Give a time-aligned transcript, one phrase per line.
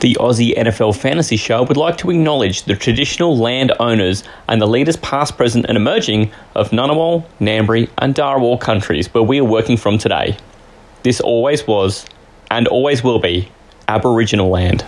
[0.00, 4.66] The Aussie NFL Fantasy Show would like to acknowledge the traditional land owners and the
[4.66, 9.76] leaders past, present, and emerging of Ngunnawal, Ngambri, and Darawal countries where we are working
[9.76, 10.36] from today.
[11.02, 12.06] This always was,
[12.48, 13.50] and always will be,
[13.88, 14.84] Aboriginal land.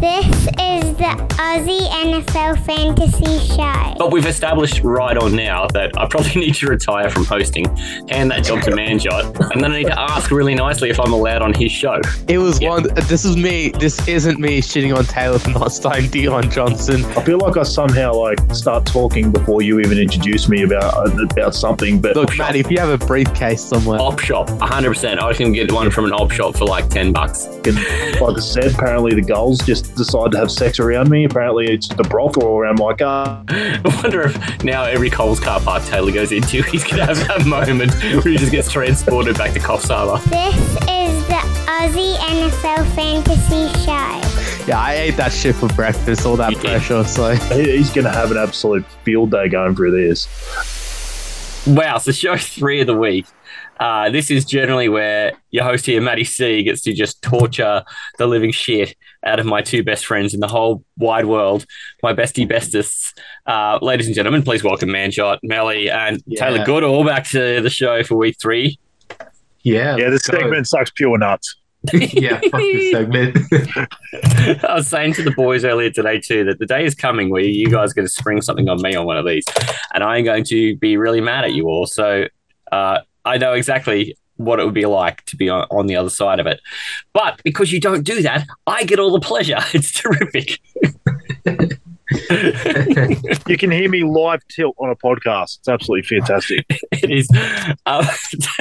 [0.00, 0.65] This is
[0.96, 1.04] the
[1.36, 3.94] Aussie NFL Fantasy Show.
[3.98, 7.64] But we've established right on now that I probably need to retire from hosting,
[8.08, 11.12] hand that job to Manjot, and then I need to ask really nicely if I'm
[11.12, 12.00] allowed on his show.
[12.28, 12.84] It was one.
[13.08, 13.70] This is me.
[13.70, 17.04] This isn't me shitting on Taylor for not starting Dion Johnson.
[17.04, 21.54] I feel like I somehow like start talking before you even introduce me about about
[21.54, 22.00] something.
[22.00, 25.20] But Look, Matt, if you have a briefcase somewhere, Op shop, 100%.
[25.20, 27.46] I can get one from an op shop for like 10 bucks.
[27.46, 31.24] like I said, apparently the gulls just decide to have sex around me.
[31.24, 33.44] Apparently it's the brothel around my car.
[33.48, 37.18] I wonder if now every Coles car park Taylor goes into, he's going to have
[37.28, 40.22] that moment where he just gets transported back to Coffs Harbour.
[40.28, 40.56] This
[40.88, 44.66] is the Aussie NFL Fantasy Show.
[44.66, 46.24] yeah, I ate that shit for breakfast.
[46.24, 46.64] All that You did.
[46.66, 47.04] pressure.
[47.04, 50.26] So He's going to have an absolute field day going through this.
[51.66, 53.26] Wow, so show three of the week.
[53.80, 57.82] Uh, this is generally where your host here, Matty C, gets to just torture
[58.18, 58.94] the living shit
[59.26, 61.66] out of my two best friends in the whole wide world,
[62.02, 63.18] my bestie bestest.
[63.46, 66.40] Uh, ladies and gentlemen, please welcome Manjot, Melly, and Yeah.
[66.48, 68.78] Taylor Goodall back to the show for week three.
[69.62, 70.38] yeah, Yeah, this let's go.
[70.38, 71.56] segment sucks pure nuts.
[71.92, 73.36] yeah, fuck this segment.
[74.64, 77.42] I was saying to the boys earlier today too that the day is coming where
[77.42, 79.44] you guys are going to spring something on me on one of these,
[79.94, 81.86] and I'm going to be really mad at you all.
[81.86, 82.24] So
[82.72, 86.10] uh, I know exactly what it would be like to be on, on the other
[86.10, 86.60] side of it.
[87.12, 89.58] But because you don't do that, I get all the pleasure.
[89.74, 90.60] It's terrific.
[93.48, 95.58] You can hear me live tilt on a podcast.
[95.58, 96.64] It's absolutely fantastic.
[96.92, 97.28] it is.
[97.84, 98.06] Uh,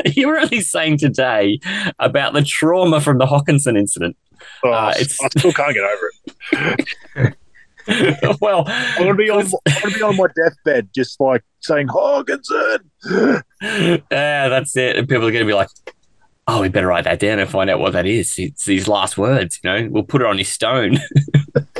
[0.05, 1.59] you were only saying today
[1.99, 4.17] about the trauma from the Hockenson incident.
[4.63, 6.11] Oh, Uh, I still can't get over
[7.87, 8.41] it.
[8.41, 9.45] well, I'm gonna be on.
[9.67, 12.79] I'm gonna be on my deathbed, just like saying Hockenson.
[14.11, 14.97] Yeah, that's it.
[14.97, 15.69] And people are going to be like,
[16.47, 18.37] oh, we better write that down and find out what that is.
[18.37, 20.99] It's these last words, you know, we'll put it on his stone.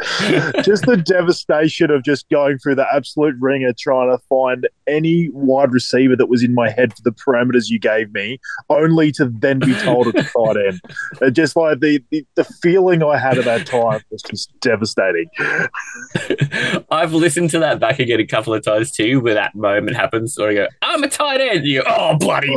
[0.62, 5.72] just the devastation of just going through the absolute ringer trying to find any wide
[5.72, 9.58] receiver that was in my head for the parameters you gave me, only to then
[9.58, 10.80] be told at the tight end.
[11.20, 15.26] It just like the, the the feeling I had at that time was just devastating.
[16.90, 20.38] I've listened to that back again a couple of times too, where that moment happens,
[20.38, 21.66] or I go, I'm a tight end.
[21.66, 22.54] You go, oh, bloody.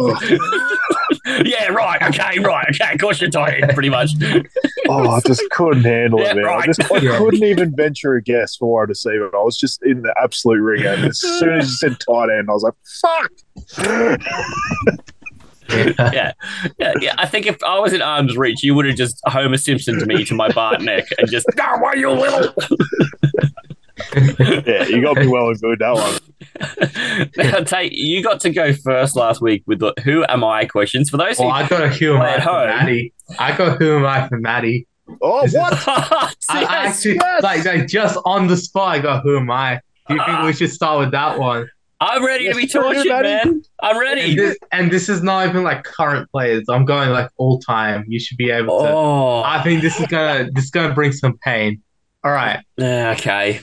[1.25, 2.01] Yeah, right.
[2.01, 2.66] Okay, right.
[2.69, 4.11] Okay, of course you're tight end, pretty much.
[4.89, 6.44] Oh, I just couldn't handle Yeah, it, man.
[6.45, 6.63] right.
[6.63, 7.17] I just I Yeah.
[7.17, 9.34] couldn't even venture a guess for wide receiver.
[9.34, 10.85] I was just in the absolute ring.
[10.85, 13.31] And as soon as you said tight end, I was like, fuck.
[16.13, 16.34] yeah,
[16.78, 17.16] yeah, yeah.
[17.17, 20.05] I think if I was in arm's reach, you would have just Homer Simpson to
[20.05, 22.53] me to my Bart neck and just, oh, why you little?
[24.68, 27.30] yeah, you got me well and good that one.
[27.38, 31.09] now, Tate, you got to go first last week with the who am I questions.
[31.09, 32.52] For those oh, who Well, I got a who am I at for.
[32.68, 33.14] Maddie.
[33.40, 34.88] I got who am I for Maddie.
[35.22, 35.84] Oh, This is- what?
[35.88, 37.44] I, I actually yes.
[37.44, 38.90] like, like just on the spot.
[38.96, 39.81] I got who am I?
[40.08, 41.70] Do you think we should start with that one?
[42.02, 43.30] I'm ready to be tortured, buddy.
[43.30, 43.62] man.
[43.81, 44.35] I'm And ready.
[44.35, 46.66] this, and this is not even like current players.
[46.68, 48.03] I'm going like all time.
[48.09, 48.90] You should be able to.
[48.90, 51.81] Oh, I think this is gonna this is gonna bring some pain.
[52.25, 53.62] All right, Yeah, okay.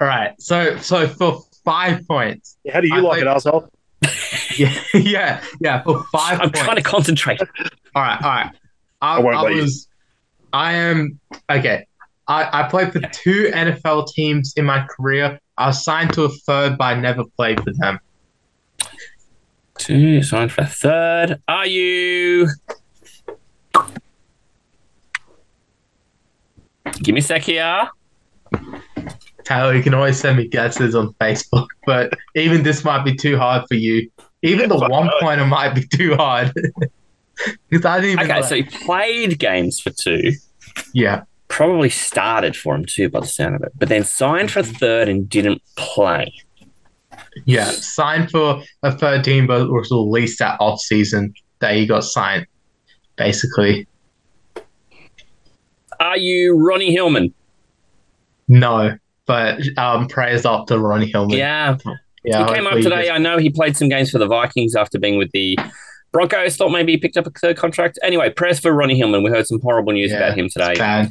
[0.00, 0.40] All right.
[0.40, 3.68] So so for five points, How do you I like think- it, asshole?
[4.56, 5.82] yeah, yeah, yeah.
[5.82, 6.60] For 5 I'm points.
[6.60, 7.40] trying to concentrate.
[7.40, 8.50] All right, all right.
[9.00, 9.62] I, I won't I let you.
[9.62, 9.88] was,
[10.52, 11.18] I am
[11.50, 11.86] okay.
[12.28, 15.40] I, I played for two NFL teams in my career.
[15.56, 17.98] I was signed to a third, but I never played for them.
[19.78, 21.40] Two, signed for a third.
[21.48, 22.48] Are you?
[27.02, 27.88] Give me a sec here.
[29.46, 33.38] Taylor, you can always send me guesses on Facebook, but even this might be too
[33.38, 34.10] hard for you.
[34.42, 36.52] Even the one pointer might be too hard.
[37.68, 40.32] Because I didn't even Okay, so you played games for two.
[40.94, 43.72] yeah, Probably started for him too, by the sound of it.
[43.78, 44.72] But then signed for mm-hmm.
[44.72, 46.32] third and didn't play.
[47.44, 47.66] yeah.
[47.66, 52.04] Signed for a third team, but it was released that off season that he got
[52.04, 52.46] signed,
[53.16, 53.86] basically.
[56.00, 57.34] Are you Ronnie Hillman?
[58.48, 58.96] No,
[59.26, 61.36] but um, praise up to Ronnie Hillman.
[61.36, 61.76] Yeah,
[62.24, 62.46] yeah.
[62.46, 63.02] he came up today.
[63.04, 65.58] gets- I know he played some games for the Vikings after being with the
[66.12, 66.56] Broncos.
[66.56, 67.98] Thought maybe he picked up a third contract.
[68.02, 69.22] Anyway, press for Ronnie Hillman.
[69.22, 70.70] We heard some horrible news Yeah, about him today.
[70.70, 71.08] It's bad.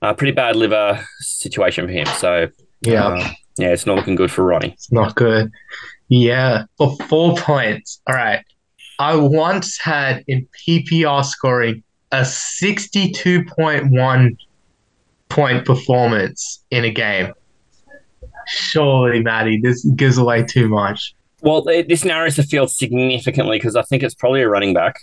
[0.00, 2.06] Uh, pretty bad liver situation for him.
[2.06, 2.48] So
[2.82, 3.28] Yeah, uh,
[3.58, 4.70] yeah, it's not looking good for Ronnie.
[4.72, 5.50] it's not good.
[6.08, 8.00] Yeah, for four points.
[8.06, 8.42] All right.
[9.00, 14.36] I once had in PPR scoring a 62.1
[15.28, 17.32] point performance in a game.
[18.48, 21.14] Surely, Maddie, this gives away too much.
[21.42, 24.96] Well, it, this narrows the field significantly because I think it's probably a running back.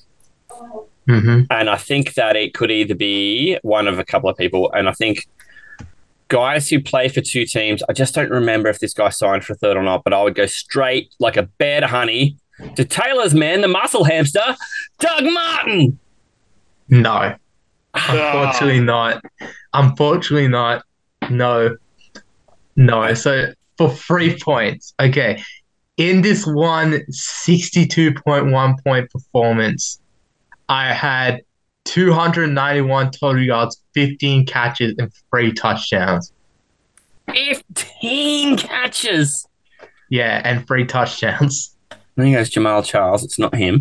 [1.07, 4.71] hmm And I think that it could either be one of a couple of people.
[4.73, 5.25] And I think
[6.27, 9.53] guys who play for two teams, I just don't remember if this guy signed for
[9.53, 12.35] a third or not, but I would go straight like a bear to honey
[12.75, 14.55] to Taylor's man, the muscle hamster,
[14.99, 15.99] Doug Martin.
[16.89, 17.35] No,
[17.93, 19.23] unfortunately not.
[19.73, 20.83] Unfortunately not.
[21.29, 21.75] No,
[22.75, 23.13] no.
[23.13, 25.43] So for three points, okay.
[25.97, 30.01] In this one 62.1 point performance,
[30.67, 31.41] I had
[31.85, 36.33] 291 total yards, 15 catches, and three touchdowns.
[37.31, 39.47] 15 catches.
[40.09, 41.75] Yeah, and three touchdowns.
[42.15, 43.23] There goes Jamaal Charles.
[43.23, 43.79] It's not him.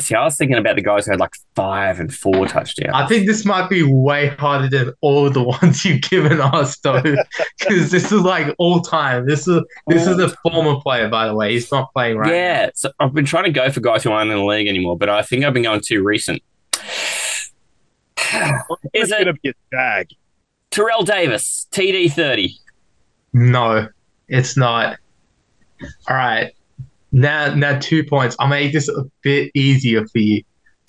[0.00, 2.92] See, I was thinking about the guys who had like five and four touchdowns.
[2.94, 7.02] I think this might be way harder than all the ones you've given us, though,
[7.58, 9.26] because this is like all time.
[9.26, 11.52] This is this is a former player, by the way.
[11.52, 12.28] He's not playing right.
[12.28, 12.32] now.
[12.34, 14.96] Yeah, so I've been trying to go for guys who aren't in the league anymore,
[14.96, 16.42] but I think I've been going too recent.
[16.74, 17.50] Is
[18.94, 20.08] It's going it to be a jag.
[20.70, 22.56] Terrell Davis, TD thirty?
[23.32, 23.88] No,
[24.28, 24.98] it's not.
[26.08, 26.52] All right.
[27.12, 28.36] Now, now two points.
[28.38, 30.42] I'll make this a bit easier for you.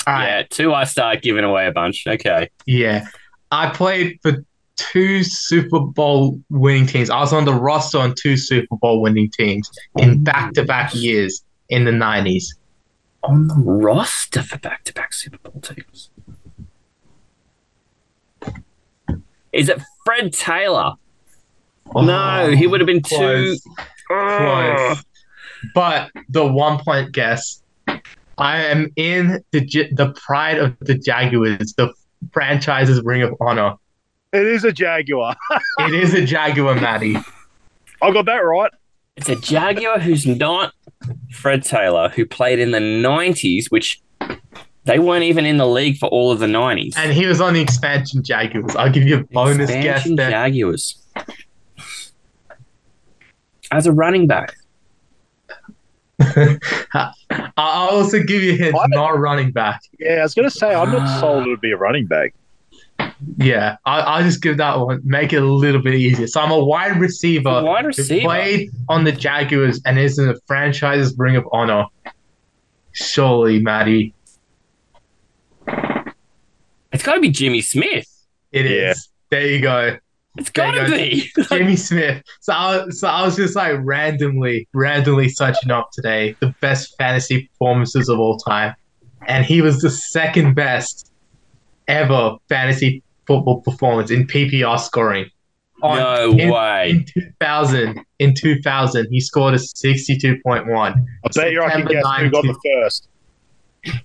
[0.08, 0.26] Right.
[0.28, 0.74] Yeah, two.
[0.74, 2.06] I start giving away a bunch.
[2.08, 3.06] Okay, Yeah.
[3.52, 4.44] I played for
[4.78, 7.10] two Super Bowl winning teams.
[7.10, 10.94] I was on the roster on two Super Bowl winning teams in back to back
[10.96, 12.46] years in the 90s.
[13.24, 16.10] on the roster for back-to-back Super Bowl teams.
[19.54, 20.94] Is it Fred Taylor?
[21.94, 23.16] Oh, no, he would have been too.
[23.16, 23.62] Close.
[24.12, 25.02] Ah.
[25.62, 25.72] Close.
[25.74, 27.62] But the one point guess,
[28.38, 29.60] I am in the
[29.94, 31.94] the pride of the Jaguars, the
[32.32, 33.76] franchise's ring of honor.
[34.34, 35.36] It is a Jaguar.
[35.80, 37.18] It is a Jaguar, Matty.
[38.02, 38.72] I got that right.
[39.18, 40.74] It's a Jaguar who's not
[41.32, 44.02] Fred Taylor, who played in the '90s, which
[44.86, 46.94] they weren't even in the league for all of the '90s.
[46.98, 48.76] And he was on the expansion Jaguars.
[48.76, 50.30] I'll give you a bonus Expansion guess there.
[50.32, 50.98] Jaguars.
[53.72, 54.56] As a running back.
[57.58, 58.90] I'll also give you a hint, What?
[58.92, 59.82] not running back.
[60.00, 60.98] Yeah, I was going to say, I'm Ah.
[61.00, 62.34] not sold it would be a running back.
[63.38, 66.28] Yeah, I, I'll just give that one, make it a little bit easier.
[66.28, 68.22] So I'm a wide receiver Wide who receiver.
[68.26, 71.86] played on the Jaguars and is in the franchise's ring of honor.
[72.94, 74.14] Surely, Matty,
[76.92, 78.08] It's got to be Jimmy Smith.
[78.52, 78.72] it is.
[78.82, 78.94] Yeah.
[79.40, 79.98] There you go.
[80.38, 81.32] It's gotta you be.
[81.50, 82.24] Jamie Smith.
[82.40, 87.48] So I, so I was just like randomly, randomly searching up today the best fantasy
[87.48, 88.76] performances of all time,
[89.28, 91.12] and he was the second best
[91.88, 95.30] ever fantasy football performance in PPR scoring.
[95.84, 96.90] On- no in, way.
[96.92, 100.62] In 2000, in 2000, he scored a 62.1.
[100.70, 103.08] I bet you I can September guess who got the first.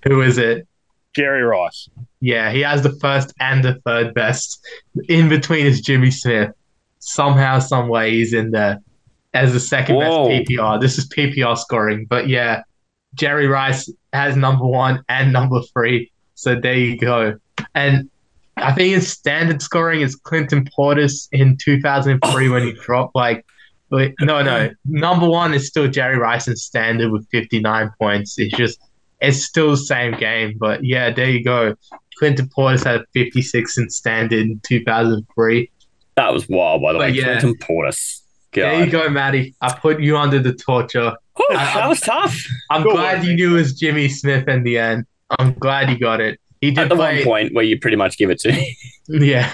[0.05, 0.67] Who is it?
[1.15, 1.89] Jerry Rice.
[2.21, 4.65] Yeah, he has the first and the third best.
[5.09, 6.53] In between is Jimmy Smith.
[6.99, 8.81] Somehow, some way, he's in there
[9.35, 10.29] as the second Whoa.
[10.29, 10.81] best PPR.
[10.81, 12.63] This is PPR scoring, but yeah,
[13.15, 16.11] Jerry Rice has number one and number three.
[16.35, 17.39] So there you go.
[17.75, 18.11] And
[18.57, 23.45] I think his standard scoring is Clinton Portis in 2003 when he dropped like.
[23.89, 24.69] Wait, no, no.
[24.85, 28.37] Number one is still Jerry Rice in standard with 59 points.
[28.37, 28.81] It's just,
[29.21, 30.57] it's still the same game.
[30.59, 31.77] But yeah, there you go.
[32.19, 35.71] Clinton Portis had 56 in standard in 2003.
[36.17, 37.09] That was wild, by the way.
[37.11, 37.25] But yeah.
[37.41, 38.23] Clinton Portis.
[38.53, 39.55] There you go, Maddie.
[39.61, 41.13] I put you under the torture.
[41.37, 42.35] Whew, I- that was tough.
[42.71, 43.37] I'm Good glad one, you mate.
[43.37, 45.05] knew it was Jimmy Smith in the end.
[45.39, 46.41] I'm glad you got it.
[46.63, 47.17] He did At the play.
[47.17, 48.53] one point where you pretty much give it to.
[49.09, 49.49] Yeah,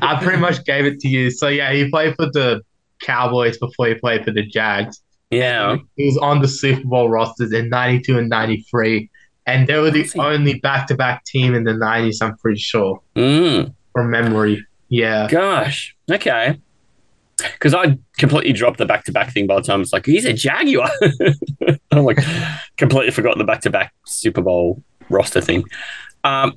[0.00, 1.30] I pretty much gave it to you.
[1.30, 2.62] So yeah, he played for the
[3.02, 4.98] Cowboys before he played for the Jags.
[5.30, 5.76] yeah.
[5.96, 9.10] He was on the Super Bowl rosters in '92 and '93,
[9.46, 12.22] and they were the only back-to-back team in the '90s.
[12.22, 14.64] I'm pretty sure, Mm, from memory.
[14.88, 15.94] Yeah, gosh.
[16.10, 16.58] Okay.
[17.36, 20.24] Because I completely dropped the back to back thing by the time it's like, he's
[20.24, 20.88] a Jaguar.
[21.90, 22.18] I'm like,
[22.76, 25.64] completely forgot the back to back Super Bowl roster thing.
[26.22, 26.54] Um,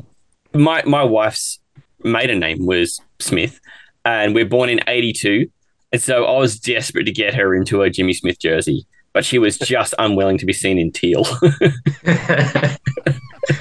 [0.53, 1.60] my, my wife's
[2.03, 3.60] maiden name was Smith,
[4.06, 5.50] and we're born in 82.
[5.91, 8.86] And so I was desperate to get her into a Jimmy Smith jersey,
[9.17, 11.25] but she was just unwilling to be seen in teal.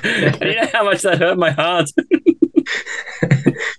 [0.04, 1.88] You know how much that hurt my heart?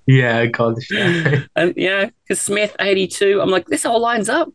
[0.08, 1.42] yeah, God, yeah.
[1.56, 4.50] And yeah, because Smith 82, I'm like, this all lines up.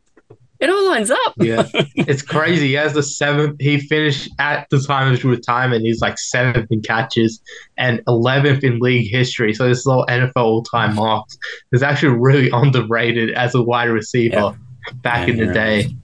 [0.60, 1.34] It all lines up.
[1.36, 2.68] Yeah, it's crazy.
[2.68, 3.60] He has the seventh.
[3.60, 5.84] He finished at the time of his retirement.
[5.84, 7.40] He's like seventh in catches
[7.76, 9.52] and eleventh in league history.
[9.52, 11.36] So this is all NFL all-time marks.
[11.70, 14.56] He's actually really underrated as a wide receiver
[15.02, 15.96] back Yeah, in the he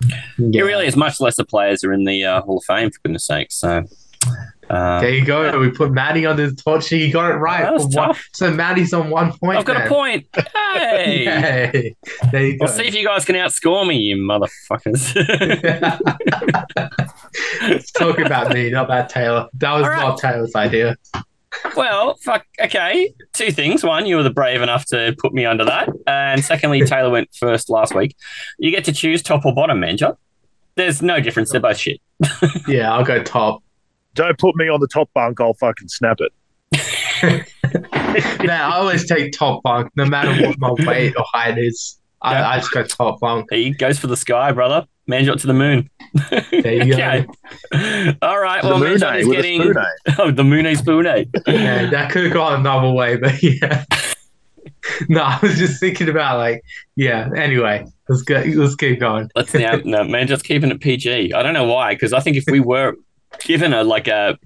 [0.00, 0.58] day.
[0.58, 3.26] It really is much lesser players are in the uh, Hall of Fame, for goodness
[3.26, 3.52] sake.
[3.52, 3.84] So,
[4.70, 5.58] uh, There you go.
[5.58, 6.88] We put Maddie on the torch.
[6.88, 7.80] He got it right.
[7.80, 8.16] For one-.
[8.32, 9.58] So Maddie's on one point.
[9.58, 10.26] I've got a point.
[10.74, 11.24] Hey.
[11.24, 11.96] Yay.
[12.32, 12.64] There you go.
[12.64, 15.14] We'll see if you guys can outscore me, you motherfuckers.
[17.62, 19.48] Let's talk about me, not about Taylor.
[19.54, 20.00] That was right.
[20.00, 20.96] not Taylor's idea.
[21.76, 22.44] Well, fuck.
[22.60, 23.84] Okay, two things.
[23.84, 27.34] One, you were the brave enough to put me under that, and secondly, Taylor went
[27.34, 28.16] first last week.
[28.58, 30.16] You get to choose top or bottom, Manja.
[30.76, 31.52] There's no difference.
[31.52, 32.00] They're both shit.
[32.68, 33.62] Yeah, I'll go top.
[34.14, 35.40] Don't put me on the top bunk.
[35.40, 36.32] I'll fucking snap it.
[37.22, 41.98] Man, I always take top bunk, no matter what my weight or height is.
[42.24, 42.48] I, Yeah.
[42.48, 43.44] I just go top one.
[43.50, 44.86] He goes for the sky, brother.
[45.10, 45.90] Manjot to the moon.
[46.50, 47.26] There you go.
[47.74, 48.16] Okay.
[48.22, 48.62] All right.
[48.62, 49.84] The Well, moon Manjot is getting a spoon,
[50.18, 51.04] oh the moon is spoon.
[51.46, 53.84] Yeah, that could have gone another way, but yeah.
[55.08, 56.62] no, I was just thinking about like,
[56.96, 57.28] yeah.
[57.36, 58.42] Anyway, let's go.
[58.46, 59.30] Let's keep going.
[59.34, 61.32] Let's now no man, just keeping it PG.
[61.34, 62.94] I don't know why, because I think if we were
[63.40, 64.38] given a like a,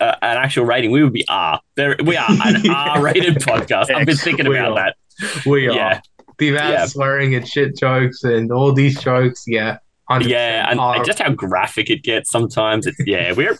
[0.00, 1.60] a an actual rating, we would be R.
[1.76, 2.72] There, we are an Yeah.
[2.72, 3.94] R-rated podcast.
[3.94, 4.76] I've been thinking we about are.
[4.76, 4.96] that.
[5.44, 6.00] We are Yeah,
[6.40, 6.84] the amount Yeah.
[6.84, 9.44] of swearing and shit jokes and all these jokes.
[9.46, 9.78] Yeah,
[10.10, 11.04] 100% yeah, and, and oh.
[11.04, 12.86] just how graphic it gets sometimes.
[12.86, 13.56] It's yeah, we're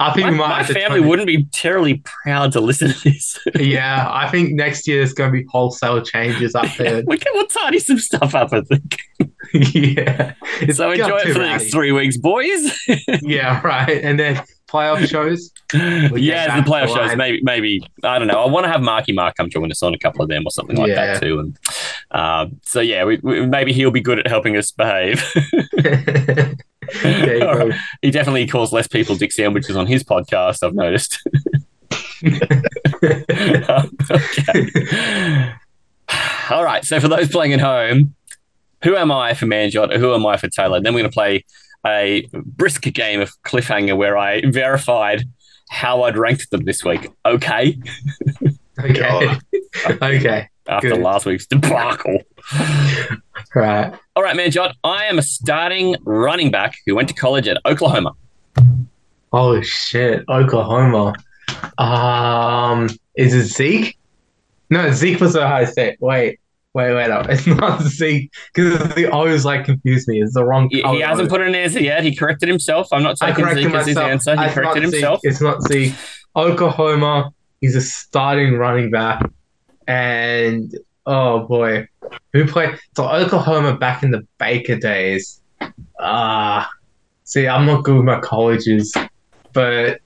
[0.00, 3.38] I think my, my family wouldn't be terribly proud to listen to this.
[3.60, 7.02] Yeah, I think next year there's going to be wholesale changes up there.
[7.06, 8.50] we can we'll tidy some stuff up.
[8.52, 8.96] I think.
[9.52, 10.32] yeah,
[10.62, 12.78] It's so enjoy it for the next three weeks, boys.
[13.20, 14.02] Yeah, right.
[14.02, 15.50] And then playoff shows.
[15.74, 17.16] yeah, the playoff shows.
[17.16, 18.42] Maybe, maybe I don't know.
[18.42, 20.50] I want to have Marky Mark come join us on a couple of them or
[20.50, 21.14] something like Yeah.
[21.14, 21.38] that too.
[21.40, 21.58] And
[22.12, 25.22] um, so yeah, we, we, maybe he'll be good at helping us behave.
[27.04, 27.74] right.
[28.02, 30.62] he definitely calls less people dick sandwiches on his podcast.
[30.66, 31.18] I've noticed.
[33.68, 35.52] Um, okay.
[36.50, 36.84] All right.
[36.84, 38.14] So for those playing at home,
[38.82, 39.96] who am I for Manjot?
[39.98, 40.80] Who am I for Taylor?
[40.80, 41.44] Then we're going to play
[41.86, 45.24] a brisk game of cliffhanger where I verified
[45.70, 47.08] how I'd ranked them this week.
[47.24, 47.78] Okay.
[48.84, 49.36] Okay.
[50.02, 50.48] okay.
[50.68, 51.02] After Good.
[51.02, 52.18] last week's debacle.
[53.54, 53.92] Right.
[54.14, 54.74] All right, Manjot.
[54.84, 58.12] I am a starting running back who went to college at Oklahoma.
[59.32, 61.14] Oh shit, Oklahoma.
[61.78, 63.98] Um, is it Zeke?
[64.70, 65.96] No, Zeke was Ohio State.
[66.00, 66.38] Wait,
[66.74, 67.08] wait, wait.
[67.08, 70.22] No, it's not Zeke because the O's like confused me.
[70.22, 70.68] It's the wrong.
[70.70, 72.04] He, he hasn't put an answer yet.
[72.04, 72.88] He corrected himself.
[72.92, 74.36] I'm not taking Zeke as his answer.
[74.36, 75.20] He It's corrected himself.
[75.22, 75.94] It's not Zeke.
[76.36, 77.32] Oklahoma.
[77.60, 79.22] He's a starting running back,
[79.86, 80.74] and
[81.04, 81.86] oh boy,
[82.32, 82.78] who played?
[82.96, 85.42] So Oklahoma back in the Baker days.
[86.00, 86.70] Ah,
[87.24, 88.94] see, I'm not good with my colleges,
[89.52, 90.00] but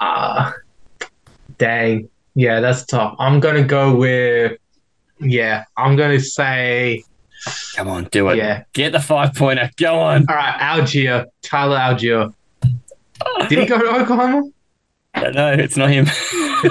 [0.00, 0.52] ah,
[1.58, 3.14] dang, yeah, that's tough.
[3.18, 4.58] I'm gonna go with,
[5.20, 7.04] yeah, I'm gonna say,
[7.76, 8.36] Come on, do it.
[8.36, 8.64] yeah.
[8.72, 9.70] Get the five pointer.
[9.76, 10.26] Go on.
[10.28, 12.34] All right, Allgeier, Tyler Allgeier.
[13.48, 14.50] Did he go to Oklahoma?
[15.16, 16.06] No, it's not him.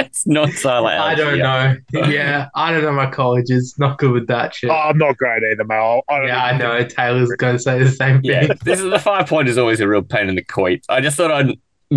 [0.00, 1.76] it's not Tyler I don't know.
[1.92, 3.74] Yeah, I don't know my colleges.
[3.78, 4.70] Not good with that shit.
[4.70, 6.02] Oh, I'm not great either, Mal.
[6.08, 6.84] I don't yeah, I know.
[6.84, 8.30] Taylor's gonna say the same thing.
[8.30, 10.84] Yeah, this is the five point is always a real pain in the queet.
[10.88, 11.52] I just thought I'd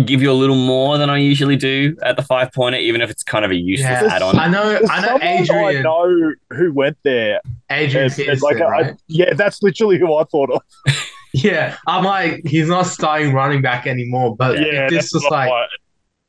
[0.06, 3.10] give you a little more than I usually do at the five pointer, even if
[3.10, 4.08] it's kind of a useless Yeah.
[4.14, 4.38] add on.
[4.38, 4.70] I know.
[4.70, 7.40] There's I know someone I know who went there.
[7.70, 8.94] Adrian and- and Peterson, like, I- right?
[9.08, 10.62] yeah, that's literally who I thought of.
[11.34, 14.36] Yeah, I'm like, he's not starting running back anymore.
[14.36, 15.66] But Yeah, if this that's was like, I-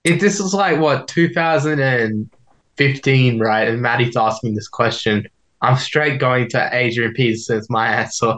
[0.05, 3.67] if this was like what 2015, right?
[3.67, 5.27] And Maddie's asking this question,
[5.62, 8.36] I'm straight going to Adrian Peterson as my answer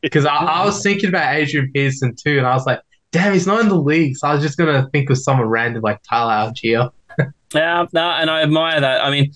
[0.00, 2.80] because I, I was thinking about Adrian Peterson too, and I was like,
[3.12, 4.16] damn, he's not in the league.
[4.16, 6.90] So I was just gonna think of someone random like Tyler Allgeier.
[7.54, 9.02] Yeah, no, and I admire that.
[9.02, 9.32] I mean,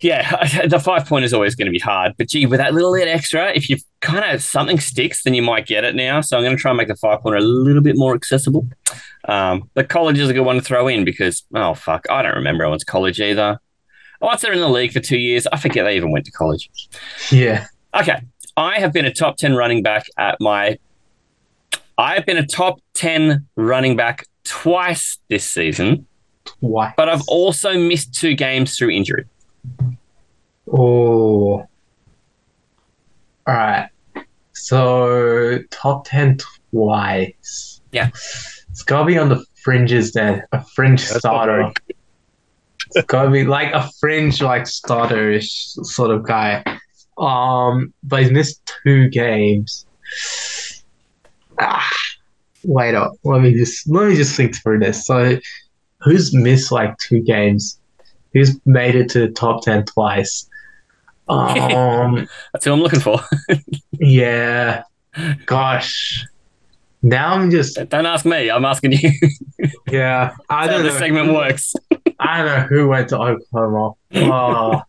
[0.00, 2.94] yeah, the five point is always going to be hard, but gee, with that little
[2.94, 6.20] bit extra, if you kind of something sticks, then you might get it now.
[6.20, 8.68] So I'm going to try and make the five pointer a little bit more accessible.
[9.28, 12.34] Um, but college is a good one to throw in because oh fuck, I don't
[12.34, 13.58] remember anyone's college either.
[14.20, 16.70] Once they're in the league for two years, I forget they even went to college.
[17.30, 17.66] Yeah.
[17.94, 18.20] Okay.
[18.56, 20.78] I have been a top 10 running back at my.
[21.98, 26.06] I have been a top 10 running back twice this season,
[26.44, 26.94] Twice.
[26.96, 29.24] but I've also missed two games through injury.
[30.70, 31.66] Oh.
[33.46, 33.88] All right.
[34.52, 36.38] So top ten
[36.70, 37.80] twice.
[37.92, 38.08] Yeah.
[38.08, 40.42] It's gotta be on the fringes then.
[40.52, 41.70] A fringe That's starter.
[42.94, 46.64] It's gotta be like a fringe like starter-ish sort of guy.
[47.18, 49.86] Um, but he's missed two games.
[51.60, 51.88] Ah,
[52.64, 53.14] wait up.
[53.24, 55.06] Let me just let me just think through this.
[55.06, 55.38] So,
[56.02, 57.78] who's missed like two games?
[58.32, 60.48] Who's made it to the top ten twice?
[61.28, 63.20] Um, That's who I'm looking for.
[63.92, 64.82] yeah.
[65.46, 66.24] Gosh.
[67.02, 68.50] Now I'm just Don't ask me.
[68.50, 69.10] I'm asking you.
[69.90, 70.34] yeah.
[70.48, 70.98] I don't know this know.
[70.98, 71.74] segment works.
[72.18, 73.92] I don't know who went to Oklahoma.
[74.14, 74.82] Oh,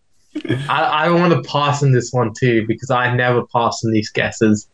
[0.69, 4.09] I, I want to pass on this one too because I never pass on these
[4.09, 4.67] guesses.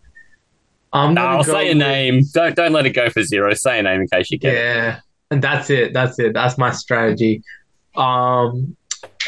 [0.93, 2.21] I'm No, I'll say a with- name.
[2.33, 3.53] Don't don't let it go for zero.
[3.53, 4.57] Say a name in case you get it.
[4.57, 4.99] Yeah,
[5.31, 5.91] and that's it.
[5.93, 6.33] That's it.
[6.33, 7.41] That's my strategy.
[7.95, 8.75] Um,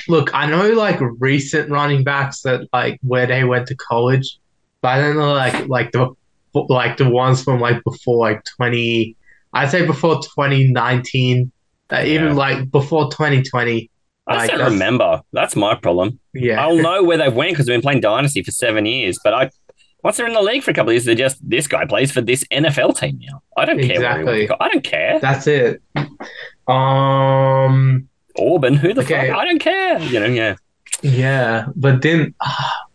[0.08, 4.38] look, I know like recent running backs that like where they went to college,
[4.82, 6.10] but I don't know like like the
[6.54, 9.16] like the ones from like before like twenty.
[9.54, 11.52] I'd say before twenty nineteen.
[11.92, 12.34] Uh, even Yeah.
[12.34, 13.92] like before 2020.
[14.28, 15.22] I just Like, don't that's- remember.
[15.34, 16.20] That's my problem.
[16.34, 16.60] Yeah.
[16.66, 19.20] I'll know where they've went because we've been playing Dynasty for seven years.
[19.24, 19.50] But I,
[20.06, 22.12] once they're in the league for a couple of years, they're just this guy plays
[22.12, 23.42] for this NFL team now.
[23.58, 23.96] I don't care.
[23.96, 24.48] Exactly.
[24.60, 25.20] I don't care.
[25.20, 25.82] That's it.
[26.68, 28.08] Um.
[28.38, 29.30] Auburn, who the Okay.
[29.30, 29.38] fuck?
[29.38, 30.00] I don't care.
[30.00, 30.56] You know, yeah.
[31.02, 32.86] Yeah, but then, ah,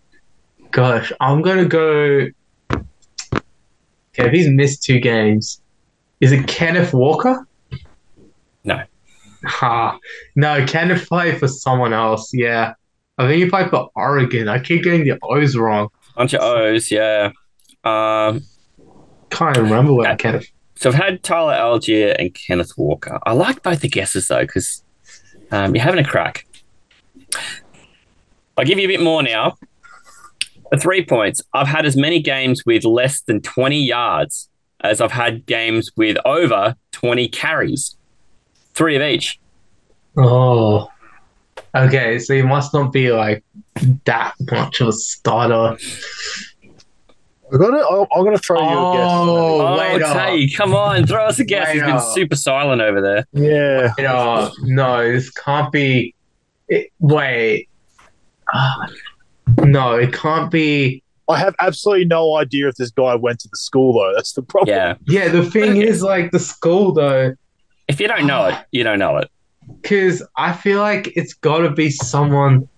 [0.71, 2.29] gosh, I'm gonna go.
[2.73, 5.61] Okay, if he's missed two games,
[6.21, 7.47] is it Kenneth Walker?
[8.64, 8.83] No.
[9.47, 9.99] Ha,
[10.37, 12.31] no, Kenneth played for someone else.
[12.35, 12.75] Yeah,
[13.19, 14.49] I think he played for Oregon.
[14.49, 15.88] I keep getting the O's wrong.
[16.20, 17.30] Bunch of O's, yeah.
[17.82, 18.42] Um,
[19.30, 20.16] Can't even remember where Yeah.
[20.16, 20.48] Kenneth.
[20.74, 23.18] so I've had Tyler Allgeier and Kenneth Walker.
[23.24, 24.84] I like both the guesses though because
[25.50, 26.44] um, you're having a crack.
[28.58, 29.56] I'll give you a bit more now.
[30.70, 34.50] For three points, I've had as many games with less than 20 yards
[34.82, 37.96] as I've had games with over 20 carries.
[38.74, 39.40] Three of each.
[40.18, 40.90] Oh,
[41.74, 42.18] okay.
[42.18, 43.44] So he must not be like
[44.04, 45.76] that much of a starter.
[47.52, 49.10] I'm gonna, I'm I'm gonna throw you a guess.
[49.10, 50.16] Oh, Oh, wait up.
[50.16, 51.66] Tay, come on, throw us a guess.
[51.68, 52.14] Wait He's been up.
[52.14, 53.24] super silent over there.
[53.32, 53.92] Yeah.
[53.98, 56.14] You know, no, this can't be.
[56.68, 57.68] It, wait.
[58.54, 58.87] Ah,
[59.59, 61.02] no, it can't be.
[61.28, 64.12] I have absolutely no idea if this guy went to the school though.
[64.14, 64.76] That's the problem.
[64.76, 64.94] Yeah.
[65.06, 65.87] Yeah, the thing Okay.
[65.87, 67.35] is, like, the school, though,
[67.88, 69.28] If you don't know it, you don't know it.
[69.83, 72.68] Because I feel like it's got to be someone.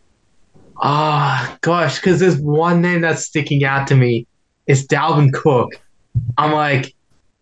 [0.78, 4.26] Ah, gosh, because there's one name that's sticking out to me.
[4.66, 5.70] It's Dalvin Cook.
[6.38, 6.94] I'm like,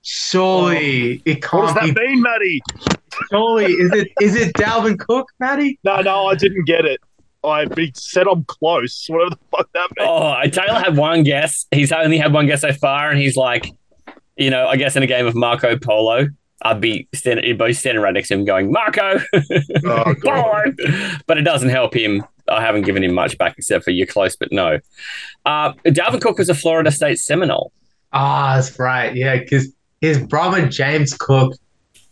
[0.02, 2.06] surely it can't What does that be.
[2.08, 2.60] mean, Matty?
[3.30, 5.78] Surely, is it is it Dalvin Cook, Maddie?
[5.84, 7.00] No, no, I didn't get it.
[7.42, 9.06] I he said I'm close.
[9.08, 10.08] Whatever the fuck that means.
[10.08, 11.66] Oh, Taylor had one guess.
[11.70, 13.72] He's only had one guess so far, and he's like,
[14.36, 16.28] you know, I guess in a game of Marco Polo,
[16.62, 19.20] I'd be standing, you'd both standing right next to him, going Marco,
[19.86, 20.14] Oh,
[21.26, 22.24] but it doesn't help him.
[22.48, 24.78] I haven't given him much back except for you're close, but no.
[25.46, 27.72] Uh, Dalvin Cook was a Florida State Seminole.
[28.12, 29.14] Ah, that's right.
[29.14, 31.54] Yeah, because his brother James Cook,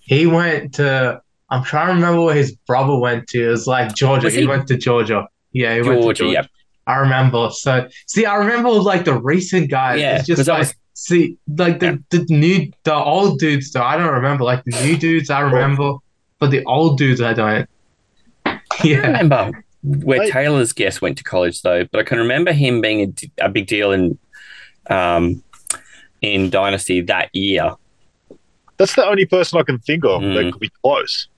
[0.00, 1.20] he went to.
[1.50, 3.46] I'm trying to remember where his brother went to.
[3.48, 4.26] It was like Georgia.
[4.26, 4.42] Was he?
[4.42, 5.26] he- went to Georgia.
[5.52, 6.32] Yeah, he went to Georgia, Georgia.
[6.42, 6.46] yep.
[6.86, 7.48] I remember.
[7.52, 10.00] So see, I remember like the recent guys.
[10.00, 13.70] Yeah, it's just 'cause that like was- see, like the, the new, the old dudes.
[13.72, 14.44] Though I don't remember.
[14.44, 15.94] Like the new dudes, I remember,
[16.38, 17.68] but the old dudes, I don't.
[18.46, 18.98] I Yeah.
[18.98, 20.32] remember where Wait.
[20.32, 23.92] Taylor's guest went to college though, but I can remember him being a big deal
[23.92, 24.18] in
[24.90, 25.42] um,
[26.20, 27.72] in Dynasty that year.
[28.76, 30.34] That's the only person I can think of Mm.
[30.34, 31.28] that could be close.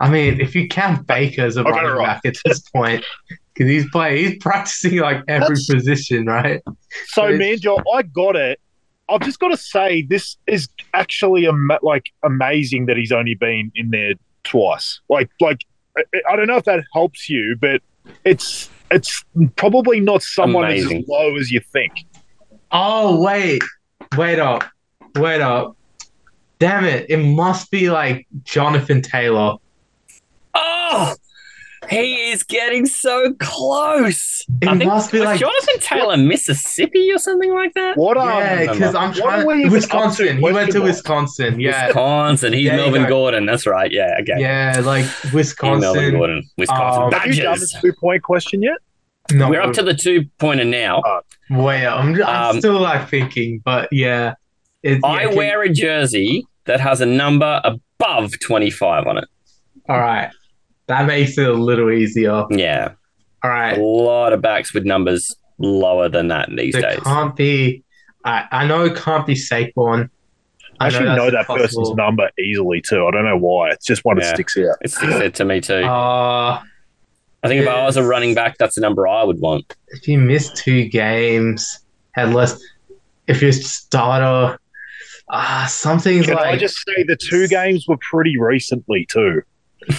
[0.00, 2.06] I mean, if you count Baker as a I got it running right.
[2.06, 3.04] back at this point,
[3.52, 6.62] because he's playing, he's practicing like every That's- position, right?
[7.08, 8.60] So, It's- man, Joe, I got it.
[9.08, 13.72] I've just got to say, this is actually ama- like amazing that he's only been
[13.74, 15.00] in there twice.
[15.08, 15.64] Like, like
[15.96, 17.80] I, I don't know if that helps you, but
[18.24, 19.24] it's it's
[19.56, 21.02] probably not someone Amazing.
[21.02, 22.04] as low as you think.
[22.70, 23.62] Oh wait,
[24.16, 24.64] wait up,
[25.16, 25.76] wait up.
[26.58, 27.06] Damn it!
[27.08, 29.56] It must be like Jonathan Taylor.
[30.54, 31.14] Oh,
[31.90, 34.44] he is getting so close.
[34.62, 37.96] It I think must be was like Jonathan Taylor, Mississippi or something like that.
[37.96, 38.16] What?
[38.16, 39.70] Um, yeah, because I'm What are we trying.
[39.72, 40.36] Wisconsin.
[40.38, 40.80] up He went to?
[40.80, 41.60] Wisconsin.
[41.60, 42.52] Yeah, Wisconsin.
[42.52, 43.08] He's There you Melvin go.
[43.08, 43.46] Gordon.
[43.46, 43.90] That's right.
[43.90, 44.16] Yeah.
[44.20, 44.40] Okay.
[44.40, 46.50] yeah, like He's Melvin Gordon.
[46.56, 47.72] Wisconsin Um, have you done Badgers.
[47.72, 48.76] the two point question yet?
[49.32, 51.02] No, We're up to the two pointer now.
[51.50, 51.86] wait.
[51.86, 54.34] I'm, I'm Um, still like thinking, but yeah.
[54.82, 59.24] It, yeah, I can- wear a jersey that has a number above 25 on it.
[59.88, 60.30] All right,
[60.88, 62.44] that makes it a little easier.
[62.50, 62.92] Yeah.
[63.42, 63.78] All right.
[63.78, 67.00] A lot of backs with numbers lower than that these it days.
[67.04, 67.84] can't be.
[68.24, 70.10] I I know it can't be Saquon.
[70.80, 71.56] I actually that's know that impossible.
[71.66, 73.06] person's number easily too.
[73.06, 73.70] I don't know why.
[73.70, 74.34] It's just one that Yeah.
[74.34, 74.76] sticks out.
[74.80, 75.74] It's said to me too.
[75.84, 76.60] Uh,
[77.44, 79.76] I think if I was a running back, that's the number I would want.
[79.88, 81.78] If you miss two games,
[82.12, 82.60] had less.
[83.28, 84.58] If you're starter,
[85.30, 89.42] ah, something's Can like I just say the two games were pretty recently too?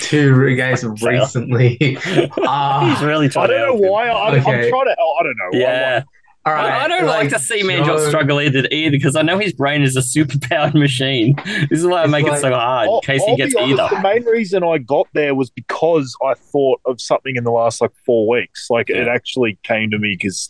[0.02, 1.98] Two games recently.
[2.40, 4.10] ah, He's really I trying to don't know why.
[4.10, 4.70] I'm, I'm Okay.
[4.70, 4.92] trying to.
[4.92, 5.60] I don't know.
[5.60, 6.04] Yeah.
[6.46, 6.66] all right.
[6.72, 9.54] I, I don't like, to see Manjot Joe- struggle either, either because I know his
[9.54, 11.36] brain is a superpowered machine.
[11.70, 13.56] This is why I It's make it so hard in I'll, case I'll he gets
[13.56, 13.96] honest, either.
[13.96, 17.82] The main reason I got there was because I thought of something in the last
[17.82, 18.68] like four weeks.
[18.70, 20.50] Like it actually came to me because,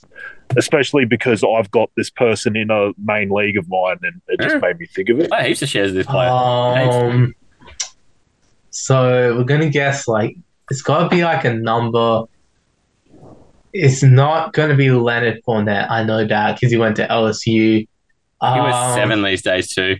[0.57, 4.55] especially because I've got this person in a main league of mine, and it just
[4.55, 4.59] Yeah.
[4.61, 5.31] made me think of it.
[5.33, 6.29] I heaps of shares of this player.
[6.29, 7.35] Um,
[8.79, 10.35] so we're gonna guess like
[10.71, 12.23] it's gotta be like a number.
[13.73, 15.89] It's not gonna be Leonard Fournette.
[15.89, 17.45] I know that because he went to LSU.
[17.51, 17.87] he
[18.41, 19.97] was Um, seven these days too.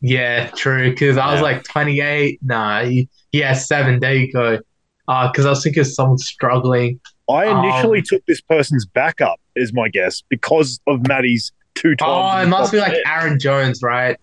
[0.00, 0.90] Yeah, true.
[0.90, 2.38] Because I was like 28.
[2.42, 4.00] Nah, he, yeah, seven.
[4.00, 4.58] There you go.
[5.06, 7.00] Because I was thinking of someone struggling.
[7.28, 12.10] I initially Um, took this person's backup, is my guess, because of Maddie's two times.
[12.40, 13.02] Oh, it must be like 10.
[13.06, 14.16] Aaron Jones, right?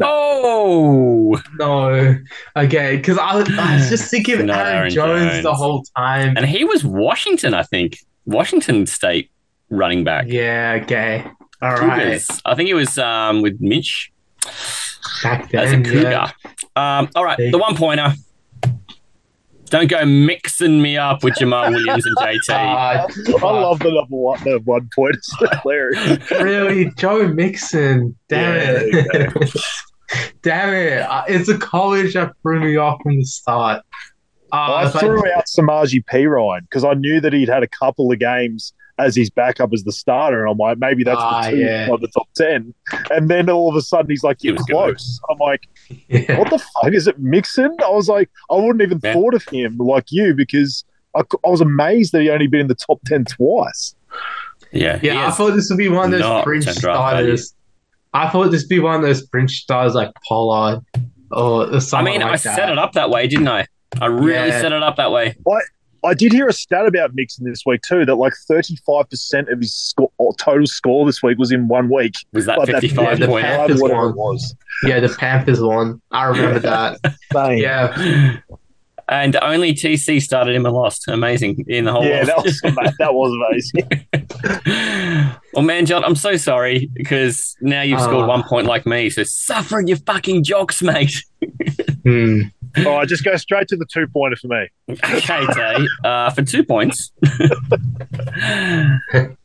[0.00, 2.16] Oh, No.
[2.56, 6.36] Okay, because I, was- I was just thinking of Aaron, Aaron Jones, the whole time.
[6.36, 7.98] and he was Washington, I think.
[8.24, 9.30] Washington State
[9.70, 10.26] running back.
[10.28, 11.24] Yeah, okay.
[11.60, 12.26] All Cougars.
[12.30, 12.40] right.
[12.44, 14.12] I think it was um, with Mitch
[15.22, 16.02] Back as a cougar.
[16.10, 16.30] yeah.
[16.74, 18.12] Um, all right, the one pointer.
[19.72, 22.38] Don't go mixing me up with Jamaal Williams and JT.
[22.50, 25.14] Ah, I love the number one, the one point.
[25.16, 26.30] It's hilarious.
[26.30, 28.14] really, Joe Mixon.
[28.28, 28.82] Damn Yeah,
[29.32, 29.54] it.
[30.42, 30.98] Damn it.
[31.02, 33.82] Uh, It's a college that threw me off from the start.
[34.52, 38.12] Uh, I I- threw out Samaje Perine because I knew that he'd had a couple
[38.12, 41.50] of games as his backup as the starter, and I'm like, maybe that's Ah, the
[41.50, 41.88] two yeah.
[41.92, 42.74] of the top ten.
[43.10, 44.72] And then all of a sudden, he's like, He "You're was good.
[44.74, 45.68] close." I'm like,
[46.08, 46.38] yeah.
[46.38, 49.14] "What the fuck is it, Mixon?" I was like, I wouldn't even Yeah.
[49.14, 52.74] thought of him like you because I was amazed that he only been in the
[52.74, 53.94] top ten twice.
[54.72, 57.36] Yeah, Yeah, I thought this would be one of those fringe 10 draft value.
[57.36, 57.54] starters.
[58.14, 60.80] I thought this would be one of those fringe stars like Pollard
[61.30, 61.90] or the.
[61.94, 62.38] I mean, like I that.
[62.56, 63.66] set it up that way, didn't I?
[64.00, 64.60] I really Yeah.
[64.62, 65.34] set it up that way.
[66.04, 69.60] I did hear a stat about Mixon this week too that like 35 percent of
[69.60, 72.14] his score, total score this week was in one week.
[72.32, 73.46] Was that Like that- 55 yeah, the pointer?
[73.48, 74.10] Panthers whatever won.
[74.10, 74.56] it was.
[74.84, 76.00] Yeah, the Panthers one.
[76.10, 76.98] I remember that.
[77.32, 77.58] Same.
[77.58, 78.36] Yeah.
[79.08, 81.06] And only TC started him and lost.
[81.08, 82.60] Amazing in the whole Yeah, that was
[82.98, 84.06] that was amazing.
[85.52, 88.28] well, Manjot, I'm so sorry because now you've scored Ah.
[88.28, 89.10] one point like me.
[89.10, 91.22] So suffer your fucking jocks, mate.
[92.04, 92.42] Hmm.
[92.86, 94.68] All right, just go straight to the two pointer for me.
[94.90, 97.12] Okay, Tay, uh, for two points.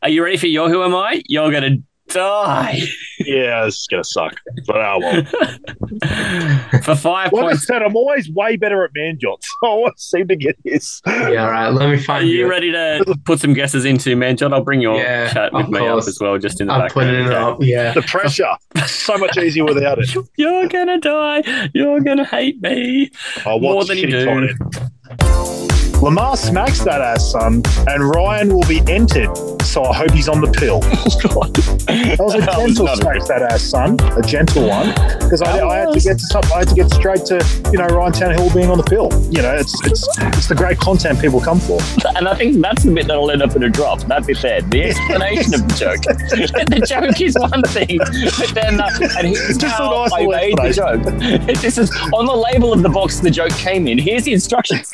[0.02, 1.22] Are you ready for your Who Am I?
[1.26, 2.80] You're going to die.
[3.20, 4.40] Yeah, this is gonna suck.
[4.66, 5.24] But oh well.
[6.82, 7.66] for five Like I points.
[7.66, 9.48] said, I'm always way better at Manjot's.
[9.64, 11.00] I always seem to get this.
[11.06, 11.68] Yeah, all right.
[11.68, 12.48] Let me Are find you you.
[12.50, 14.52] ready to put some guesses into, Manjot?
[14.52, 16.82] I'll bring your Yeah, chat with of me up as well, just in the I'm
[16.82, 17.10] background.
[17.10, 17.58] putting it up.
[17.60, 17.92] Yeah.
[17.92, 18.54] The pressure.
[18.86, 20.14] so much easier without it.
[20.36, 21.42] You're gonna die.
[21.74, 23.10] You're gonna hate me.
[23.46, 25.77] Oh, More what than you shitty do.
[26.00, 29.34] Lamar smacks that ass, son, and Ryan will be entered.
[29.62, 30.80] So I hope he's on the pill.
[31.88, 33.96] That was a That was gentle not a that ass, son.
[34.16, 36.50] A gentle one, because I, I had to get to.
[36.54, 37.36] I had to get straight to
[37.72, 39.08] you know Ryan Tannehill being on the pill.
[39.32, 40.06] You know, it's it's
[40.36, 41.80] it's the great content people come for.
[42.14, 44.00] And I think that's the bit that'll end up in a drop.
[44.02, 46.02] That bit there, the explanation of the joke.
[46.68, 47.98] the joke is one thing,
[48.38, 51.56] but then uh, and here's Just how nice I made the joke.
[51.60, 53.98] This is on the label of the box the joke came in.
[53.98, 54.92] Here's the instructions.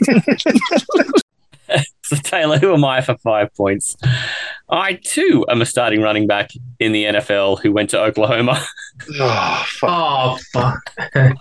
[2.05, 3.97] so Taylor, who am I for five points?
[4.71, 8.65] I too am a starting running back in the NFL who went to Oklahoma.
[9.21, 9.91] Oh, fuck.
[9.91, 10.81] Oh, fuck.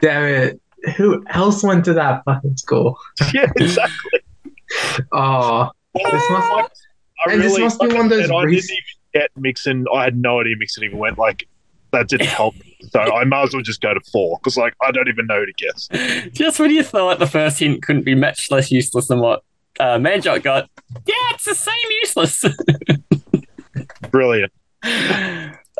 [0.00, 0.60] Damn it.
[0.96, 2.96] Who else went to that fucking school?
[3.34, 4.20] Yeah, exactly.
[5.10, 6.70] Oh, This must- Like,
[7.26, 8.72] I and this must be like I one of those said, I didn't even
[9.14, 9.84] get Mixon.
[9.92, 11.18] I had no idea Mixon even went.
[11.18, 11.48] Like
[11.90, 12.54] that didn't help.
[12.90, 15.44] So I might as well just go to four because like I don't even know
[15.44, 15.88] to guess.
[16.32, 19.42] Just when you thought the first hint couldn't be much less useless than what
[19.80, 20.70] uh, Manjot got,
[21.06, 22.44] yeah, it's the same useless.
[24.10, 24.52] Brilliant.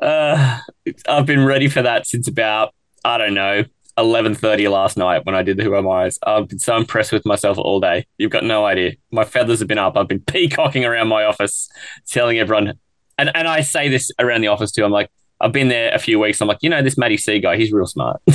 [0.02, 0.60] uh,
[1.08, 3.64] I've been ready for that since about I don't know
[3.98, 6.18] eleven thirty last night when I did the Who Am I's.
[6.26, 8.06] I've been so impressed with myself all day.
[8.18, 8.92] You've got no idea.
[9.10, 9.96] My feathers have been up.
[9.96, 11.70] I've been peacocking around my office,
[12.08, 12.74] telling everyone,
[13.18, 14.84] and and I say this around the office too.
[14.84, 15.10] I'm like.
[15.40, 16.40] I've been there a few weeks.
[16.40, 18.20] I'm like, you know, this Matty C guy, he's real smart.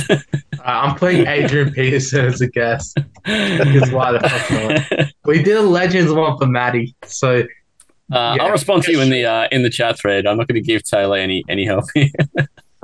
[0.58, 2.96] Uh, I'm putting Adrian Peterson as a guest.
[3.24, 5.08] Because why the fuck not?
[5.24, 6.94] We did a Legends one for Maddie.
[7.04, 7.40] So,
[8.12, 8.44] Uh, Yeah.
[8.44, 10.24] I'll respond to you in the uh, in the chat thread.
[10.24, 12.10] I'm not going to give Taylor any any help here.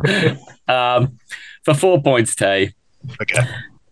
[0.66, 1.18] um,
[1.64, 2.72] for four points, Tay.
[3.22, 3.46] Okay.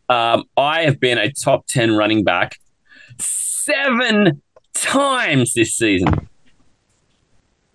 [0.08, 2.56] Um, I have been a top ten running back
[3.20, 4.42] seven
[4.74, 6.28] times this season.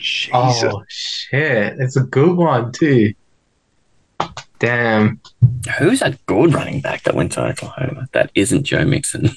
[0.01, 0.63] Jesus.
[0.63, 1.75] Oh shit!
[1.79, 3.13] It's a good one too.
[4.59, 5.19] Damn.
[5.79, 8.07] Who's a good running back that went to Oklahoma?
[8.11, 9.29] That isn't Joe Mixon.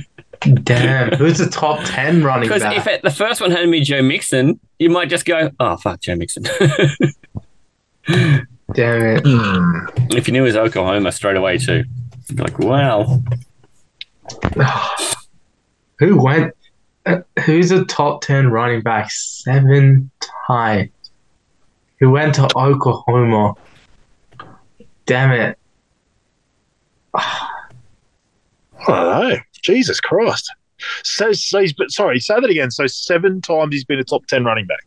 [0.62, 1.12] Damn.
[1.12, 2.60] Who's the top ten running back?
[2.60, 5.76] Because if it, the first one had been Joe Mixon, you might just go, "Oh
[5.76, 6.44] fuck, Joe Mixon."
[8.06, 8.46] Damn
[8.76, 9.22] it.
[9.26, 9.86] Hmm.
[10.16, 11.84] if you knew it was Oklahoma straight away too,
[12.28, 13.22] you'd be like, "Wow."
[15.98, 16.54] Who went?
[17.06, 20.10] Uh, Who's a top ten running back seven
[20.48, 20.90] times?
[22.00, 23.54] Who went to Oklahoma?
[25.06, 25.58] Damn it.
[27.14, 27.48] I
[28.86, 29.36] don't know.
[29.62, 30.52] Jesus Christ.
[31.04, 32.70] So, so he's but sorry, say that again.
[32.70, 34.84] So seven times he's been a top ten running back.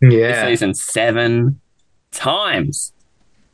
[0.00, 0.46] This Yeah.
[0.46, 1.60] season seven
[2.10, 2.92] times,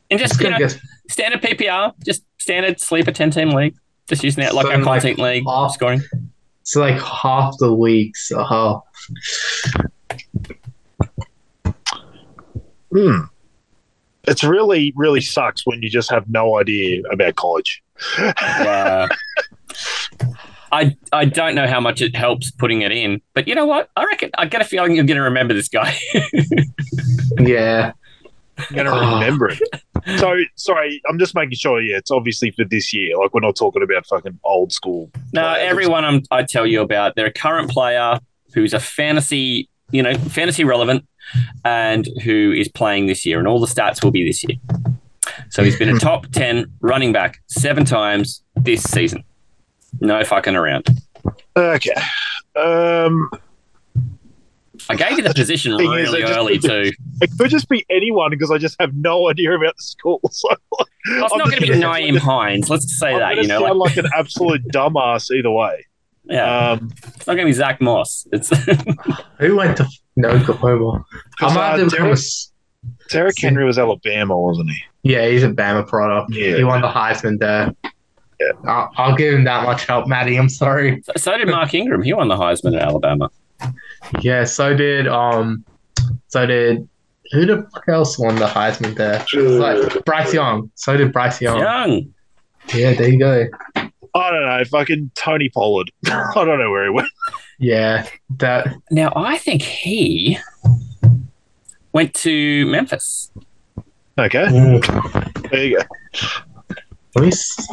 [0.09, 0.77] and just you know, get
[1.09, 3.75] standard PPR, just standard sleeper ten team league,
[4.07, 6.01] just using that like So, our like, content league half- scoring.
[6.61, 8.15] It's like half the week.
[8.15, 8.83] So oh,
[12.91, 13.21] Hmm.
[14.25, 17.81] It's really, really sucks when you just have no idea about college.
[18.19, 19.07] Yeah.
[20.73, 23.89] I I don't know how much it helps putting it in, but you know what?
[23.97, 25.97] I reckon I get a feeling you're going to remember this guy.
[27.39, 27.91] yeah.
[28.69, 29.15] I'm gonna Oh.
[29.19, 29.59] remember it.
[30.17, 31.79] So sorry, I'm just making sure.
[31.79, 33.15] Yeah, it's obviously for this year.
[33.19, 35.11] Like we're not talking about fucking old school.
[35.31, 35.69] no, players.
[35.69, 38.19] everyone I'm, I tell you about, they're a current player
[38.55, 41.05] who's a fantasy, you know, fantasy relevant,
[41.63, 44.57] and who is playing this year, and all the stats will be this year.
[45.51, 49.23] So he's been a top ten running back seven times this season.
[49.99, 50.87] No fucking around.
[51.55, 51.93] Okay.
[52.55, 53.29] Um,
[54.89, 56.91] I gave you the position Thing is, really I just- early too.
[57.21, 60.19] it could just be anyone because I just have no idea about the school.
[60.31, 60.85] So like, Oh,
[61.23, 62.69] it's I'm not going to be gonna- Nyheim Hines.
[62.69, 63.37] Let's just say I'm that.
[63.37, 65.85] You know, sound like, like, an absolute dumbass either way.
[66.25, 68.27] yeah, Um, it's not going to be Zach Moss.
[68.31, 68.49] It's
[69.39, 71.03] Who went to no Oklahoma?
[71.13, 74.77] I because, might have uh, to become a Derrick, Derrick Henry was Alabama, wasn't he?
[75.03, 76.31] Yeah, he's a Bama product.
[76.33, 76.57] Yeah.
[76.57, 77.73] He won the Heisman there.
[78.39, 78.51] Yeah.
[78.65, 80.35] I'll, I'll give him that much help, Maddie.
[80.37, 81.01] I'm sorry.
[81.03, 82.01] so, so did Mark Ingram.
[82.03, 83.29] He won the Heisman at Alabama.
[84.21, 85.63] Yeah, so did um,
[86.27, 86.87] so did
[87.31, 89.23] who the fuck else won the Heisman there?
[89.33, 90.71] It like Bryce Young.
[90.75, 91.59] So did Bryce Young.
[91.59, 92.13] Young.
[92.73, 93.45] Yeah, there you go.
[94.13, 95.89] I don't know, fucking Tony Pollard.
[96.07, 97.07] I don't know where he went.
[97.59, 98.67] Yeah, that.
[98.91, 100.37] Now I think he
[101.93, 103.31] went to Memphis.
[104.19, 105.83] Okay, Let there you go.
[107.15, 107.67] Let me s-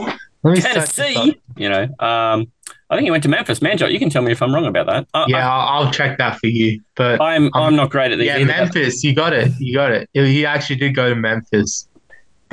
[0.44, 1.40] let me search Tennessee.
[1.56, 2.52] You know, um,
[2.90, 3.60] I think he went to Memphis.
[3.60, 5.06] Manjot, you can tell me if I'm wrong about that.
[5.12, 6.80] I, Yeah, I'll, I'll check that for you.
[6.94, 8.46] But I, am I'm not great at these yeah, either.
[8.46, 9.04] Memphis.
[9.04, 9.52] You got it.
[9.58, 10.08] You got it.
[10.14, 11.86] He actually did go to Memphis.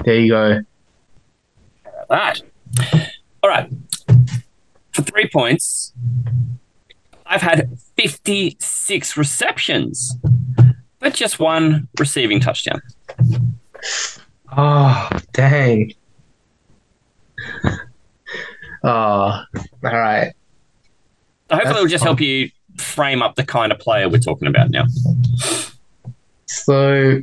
[0.04, 0.62] There you go.
[2.10, 2.42] that.
[3.42, 3.70] All right.
[4.92, 5.94] For three points,
[7.26, 10.18] I've had 56 receptions,
[11.00, 12.82] but just one receiving touchdown.
[14.56, 15.94] Oh, dang.
[18.86, 19.46] Oh, all
[19.84, 20.32] right.
[21.50, 22.08] So hopefully, That's it'll just fun.
[22.10, 24.84] help you frame up the kind of player we're talking about now.
[26.46, 27.22] So,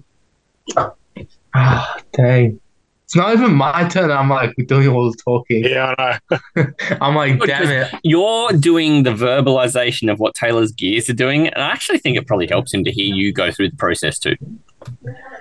[1.54, 2.58] ah, dang.
[3.04, 4.10] It's not even my turn.
[4.10, 5.64] I'm like doing all the talking.
[5.64, 6.18] Yeah, I
[6.56, 6.66] know.
[7.00, 7.92] I'm like, Good, damn it.
[8.02, 12.26] You're doing the verbalization of what Taylor's gears are doing, and I actually think it
[12.26, 14.34] probably helps him to hear you go through the process too.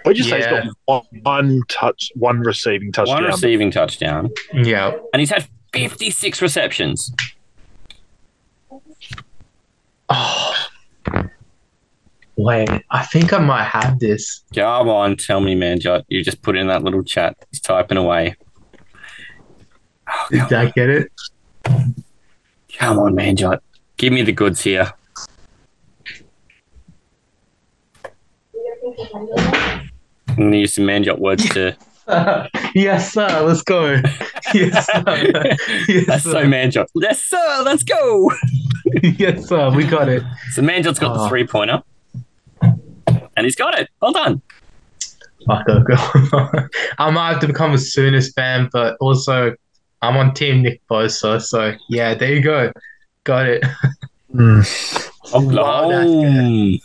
[0.03, 0.37] What'd you say?
[0.37, 0.63] He's Yeah.
[0.65, 3.15] got one, one touch, one receiving touchdown.
[3.23, 4.91] One receiving touchdown, Yeah.
[5.13, 7.11] and he's had 56 receptions.
[10.09, 10.53] Oh.
[12.35, 14.43] Wait, I think I might have this.
[14.53, 16.03] Come on, tell me, Manjot.
[16.07, 17.37] You just put in that little chat.
[17.51, 18.35] He's typing away.
[20.09, 21.11] Oh, Did come, I get it?
[22.77, 23.59] come on, Manjot.
[23.97, 24.91] Give me the goods here.
[30.27, 31.75] I'm going to use some Manjot words to.
[32.75, 33.41] yes, sir.
[33.45, 34.01] Let's go.
[34.53, 35.03] Yes, sir.
[35.87, 36.43] Yes, That's so sir.
[36.45, 36.87] Manjot.
[36.95, 37.61] Yes, sir.
[37.63, 38.29] Let's go.
[39.03, 39.69] yes, sir.
[39.71, 40.23] We got it.
[40.51, 41.29] So Manjot's got the Oh.
[41.29, 41.81] three pointer.
[42.61, 43.87] And he's got it.
[44.01, 44.41] Well done.
[45.47, 46.67] Fuck, I'll go.
[46.97, 49.55] I might have to become a Sooners fan, but also
[50.01, 51.41] I'm on Team Nick Bosa.
[51.41, 52.71] So yeah, there you go.
[53.23, 53.63] Got it.
[54.33, 54.61] Hmm.
[55.33, 56.77] Oklahoma.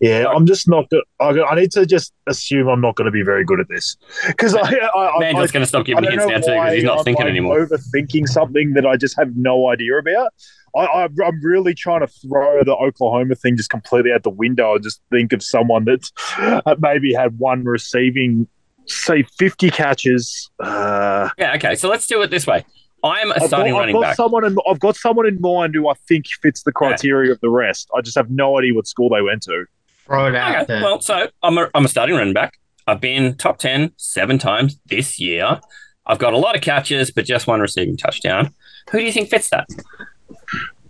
[0.00, 1.04] Yeah, I'm just not good.
[1.20, 3.98] I, I need to just assume I'm not going to be very good at this
[4.26, 7.04] because I, I, I, going to stop giving hints now too because he's not I'm,
[7.04, 7.66] thinking anymore.
[7.66, 10.32] Overthinking something that I just have no idea about.
[10.74, 14.74] I, I, I'm really trying to throw the Oklahoma thing just completely out the window
[14.74, 18.48] and just think of someone that's uh, maybe had one receiving,
[18.86, 20.50] say, 50 catches.
[20.60, 21.74] Uh, Yeah, okay.
[21.74, 22.64] So let's do it this way.
[23.02, 24.16] I'm a I've got, starting I've got back.
[24.16, 27.48] someone in, I've got someone in mind who I think fits the criteria of the
[27.48, 27.88] rest.
[27.96, 29.64] I just have no idea what school they went to.
[30.10, 30.82] Throw it out Okay, there.
[30.82, 32.58] well, so I'm a, I'm a starting running back.
[32.86, 35.60] I've been top 10 seven times this year.
[36.06, 38.52] I've got a lot of catches, but just one receiving touchdown.
[38.90, 39.68] Who do you think fits that?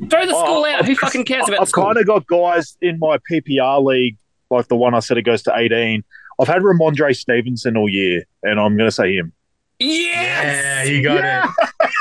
[0.09, 0.85] Throw the oh, school Oh, out.
[0.87, 4.17] Who I've- fucking cares about the I've kind of got guys in my PPR league,
[4.51, 6.03] like the one I said it goes to 18.
[6.41, 9.35] I've had Rhamondre Stevenson all year, and I'm going to say him.
[9.79, 10.89] yeah, Yes!
[10.89, 11.53] you got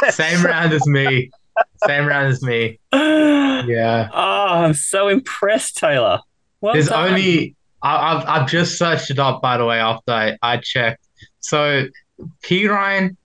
[0.07, 0.13] it.
[0.13, 1.29] Same round as me.
[1.85, 2.79] Same round as me.
[3.59, 4.07] Yeah.
[4.13, 6.21] Oh, I'm so impressed, Taylor.
[6.61, 7.09] Well There's done.
[7.09, 11.07] only I, I've I've just searched it up by the way after I, I checked.
[11.39, 11.85] So
[12.43, 13.15] Perine,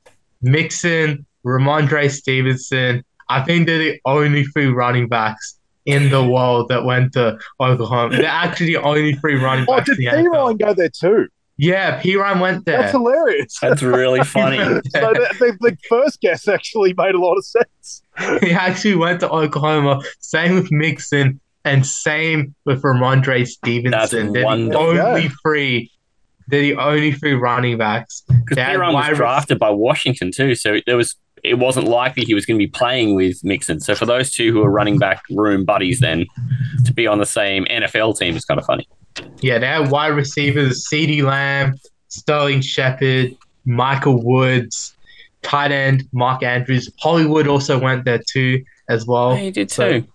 [0.43, 3.05] Mixon, Rhamondre Stevenson.
[3.29, 8.17] I think they're the only three running backs in the world that went to Oklahoma.
[8.17, 11.29] They're actually the only three running Oh, did P the Ryan go there too?
[11.57, 12.79] Yeah, Perine went there.
[12.79, 13.57] That's hilarious.
[13.61, 14.59] That's really funny.
[14.59, 18.03] so the, the, the first guess actually made a lot of sense.
[18.43, 20.01] he actually went to Oklahoma.
[20.19, 23.91] Same with Mixon and same with Rhamondre Stevenson.
[23.91, 25.01] That's They're the wonderful.
[25.01, 25.91] only three.
[26.49, 28.23] They're the only three running backs.
[28.29, 32.47] Because Dad, was drafted by Washington too, so there was it wasn't likely he was
[32.47, 33.79] going to be playing with Mixon.
[33.81, 36.25] So for those two who are running back room buddies, then
[36.87, 38.89] to be on the same NFL team is kind of funny.
[39.41, 41.75] Yeah, they have wide receivers: CeeDee Lamb,
[42.09, 44.95] Sterling Shepard, Michael Woods,
[45.43, 46.91] tight end Mark Andrews.
[47.01, 49.35] Hollywood also went there too, as well.
[49.37, 50.07] he did so- too.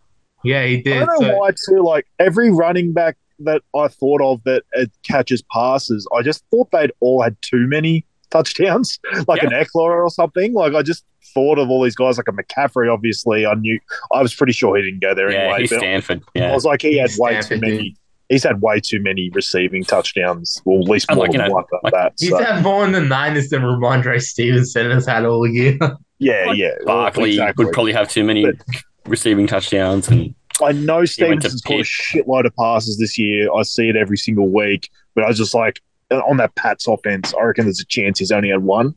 [0.44, 1.02] Yeah, he did.
[1.02, 1.84] I don't know So- why too.
[1.84, 6.70] Like every running back that I thought of that uh, catches passes, I just thought
[6.72, 9.50] they'd all had too many touchdowns, like Yeah.
[9.50, 10.54] an Ekeler or something.
[10.54, 12.92] Like I just thought of all these guys, like a McCaffrey.
[12.92, 13.80] Obviously, I knew
[14.14, 15.62] I was pretty sure he didn't go there yeah, anyway.
[15.62, 16.22] he's but Stanford.
[16.38, 17.96] I was like, he had He's way too Stanford, many.
[18.30, 21.54] He's had way too many receiving touchdowns, well, at least more like, you than know,
[21.56, 22.14] one like- that.
[22.20, 25.78] He's So, had more in the Niners than Rhamondre Stevenson has had all year.
[26.20, 26.70] yeah, like yeah.
[26.86, 27.66] Barkley exactly.
[27.66, 28.58] would probably have too many But-
[29.06, 31.86] receiving touchdowns, and I know went to Stevenson's caught a Pitt.
[31.86, 33.52] shitload of passes this year.
[33.54, 35.82] I see it every single week, but I was just like,
[36.12, 38.96] on that Pats offense, I reckon there's a chance he's only had one.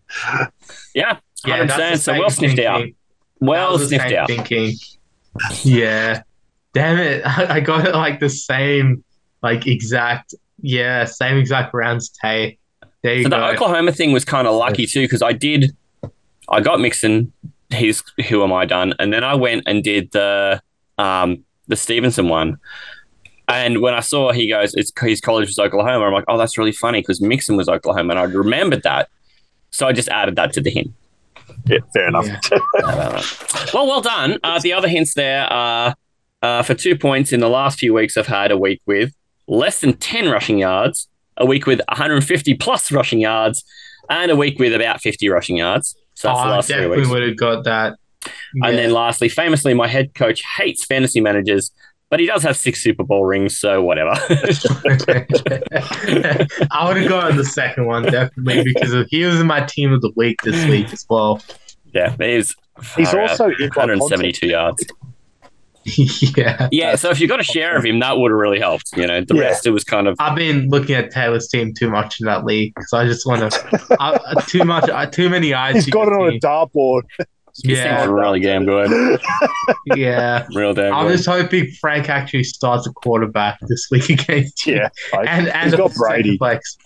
[0.95, 2.01] yeah, Yeah, hundred that's the percent.
[2.01, 2.87] So well sniffed out.
[3.41, 4.29] Well That was the sniffed same out.
[4.29, 4.77] Thinking.
[5.63, 6.23] Yeah.
[6.73, 7.23] Damn it.
[7.27, 9.05] I, I got it like the same,
[9.43, 12.59] like exact, yeah, same exact rounds Tay.
[13.03, 13.45] There you So the.
[13.45, 15.77] Oklahoma thing was kind of lucky too because I did,
[16.49, 17.33] I got Mixon.
[17.73, 20.63] He's who am I done, and then I went and did the
[20.99, 22.59] um the Stevenson one.
[23.49, 26.07] And when I saw he goes, it's his college was Oklahoma.
[26.07, 29.09] I'm like, oh, that's really funny because Mixon was Oklahoma, and I remembered that,
[29.71, 30.93] so I just added that to the hint.
[31.67, 32.27] Yeah, fair enough.
[32.51, 33.23] Yeah.
[33.73, 34.39] Well, well done.
[34.45, 35.95] Uh, the other hints there are
[36.43, 38.19] uh, for two points in the last few weeks.
[38.19, 39.15] I've had a week with
[39.47, 41.09] less than 10 rushing yards,
[41.39, 43.65] a week with 150 plus rushing yards,
[44.11, 45.97] and a week with about 50 rushing yards.
[46.23, 47.97] So that's Oh, the I last three definitely would have got that.
[48.63, 51.73] And then lastly, famously, my head coach hates fantasy managers,
[52.11, 54.11] but he does have six Super Bowl rings, so whatever.
[56.71, 60.01] I would have gone the second one definitely because he was in my team of
[60.01, 61.43] the week this week as well.
[61.93, 62.55] yeah, it is.
[62.97, 63.31] He's far out.
[63.31, 64.87] also 172 yards.
[66.37, 66.69] yeah.
[66.71, 68.91] Yeah, so if you got a share of him, that would have really helped.
[68.97, 69.41] You know, the Yeah.
[69.43, 72.45] rest it was kind of I've been looking at Taylor's team too much in that
[72.45, 75.75] league because I just want to uh, too much, uh, too many eyes.
[75.75, 77.03] He's to got it your on a dartboard.
[77.65, 77.99] Yeah.
[77.99, 79.21] things are really damn good.
[79.97, 81.17] Yeah, Real damn I'm good.
[81.19, 84.77] just hoping Frank actually starts a quarterback this week against you.
[84.77, 86.23] Yeah, like, and and he's the got Brady.
[86.31, 86.77] second flex.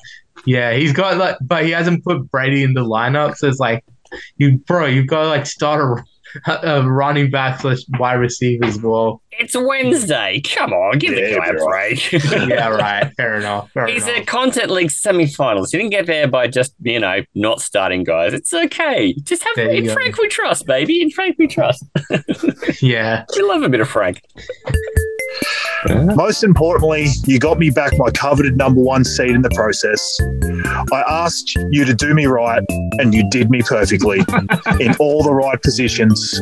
[0.45, 3.37] Yeah, he's got like, but he hasn't put Brady in the lineup.
[3.37, 3.85] So it's like,
[4.39, 6.03] you bro, you've got to like start a,
[6.47, 9.23] a um, running back slash wide receiver as well.
[9.39, 10.41] It's Wednesday.
[10.41, 12.13] Come on, give the guy a break.
[12.49, 13.13] Yeah, right.
[13.17, 13.71] Fair enough.
[13.73, 14.23] Fair He's enough.
[14.23, 15.73] a content league semi-finalist.
[15.73, 18.33] He didn't get there by just you know not starting guys.
[18.33, 19.13] It's okay.
[19.23, 19.93] Just have There you in go.
[19.93, 21.03] Frank we trust, baby.
[21.03, 21.85] In Frank we trust.
[22.83, 23.25] yeah.
[23.37, 24.23] We love a bit of Frank.
[25.89, 30.19] Most importantly, you got me back my coveted number one seed in the process.
[30.93, 32.63] I asked you to do me right,
[32.99, 34.19] and you did me perfectly
[34.81, 36.41] in all the right positions.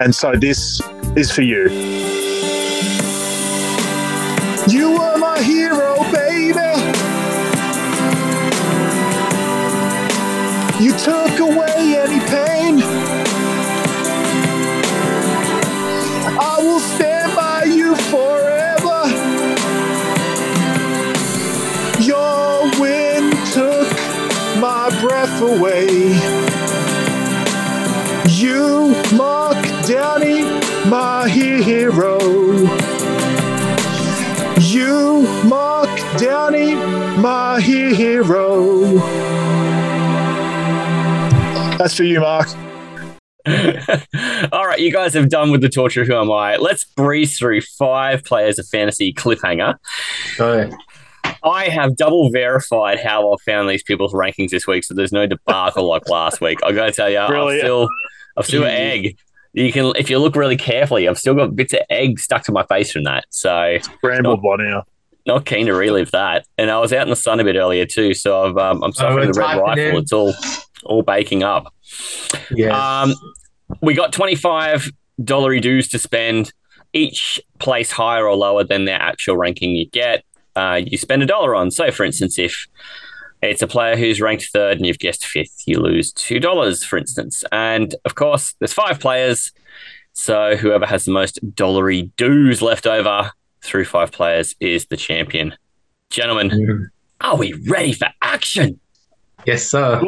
[0.00, 0.80] And so this
[1.16, 1.68] is for you.
[4.68, 6.54] You were my hero, baby.
[10.82, 11.23] You took
[37.54, 38.94] my hero.
[41.78, 42.48] That's for you, Mark.
[44.52, 46.04] All right, you guys have done with the torture.
[46.04, 46.56] Who am I?
[46.56, 49.76] Let's breeze through five players of fantasy cliffhanger.
[50.36, 50.70] Go.
[51.44, 55.26] I have double verified how I found these people's rankings this week, so there's no
[55.26, 56.58] debacle like last week.
[56.64, 57.88] I got to tell you, I'm still,
[58.36, 59.16] I'm still egg.
[59.52, 62.52] You can, if you look really carefully, I've still got bits of egg stuck to
[62.52, 63.26] my face from that.
[63.30, 64.84] So Scrambled by now.
[65.26, 66.46] Not keen to relive that.
[66.58, 68.92] And I was out in the sun a bit earlier too, so I've, um, I'm
[68.92, 69.84] suffering we're the red rifle.
[69.84, 69.96] in.
[69.96, 70.34] It's all,
[70.84, 71.72] all baking up.
[72.50, 73.02] Yeah.
[73.02, 73.14] Um,
[73.80, 74.90] we got twenty five
[75.22, 76.52] dollar dues to spend.
[76.96, 80.22] Each place higher or lower than their actual ranking you get,
[80.54, 81.72] uh, you spend a dollar on.
[81.72, 82.68] So, for instance, if
[83.42, 86.96] it's a player who's ranked third and you've guessed fifth, you lose two dollars, for
[86.96, 87.42] instance.
[87.50, 89.50] And of course, there's five players,
[90.12, 93.32] so whoever has the most dollary dues left over
[93.64, 95.54] through five players is the champion.
[96.10, 96.86] Gentlemen, Mhm.
[97.22, 98.78] are we ready for action?
[99.46, 100.00] yes, sir.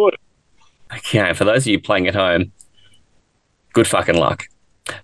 [0.94, 2.52] Okay, for those of you playing at home,
[3.72, 4.44] good fucking luck.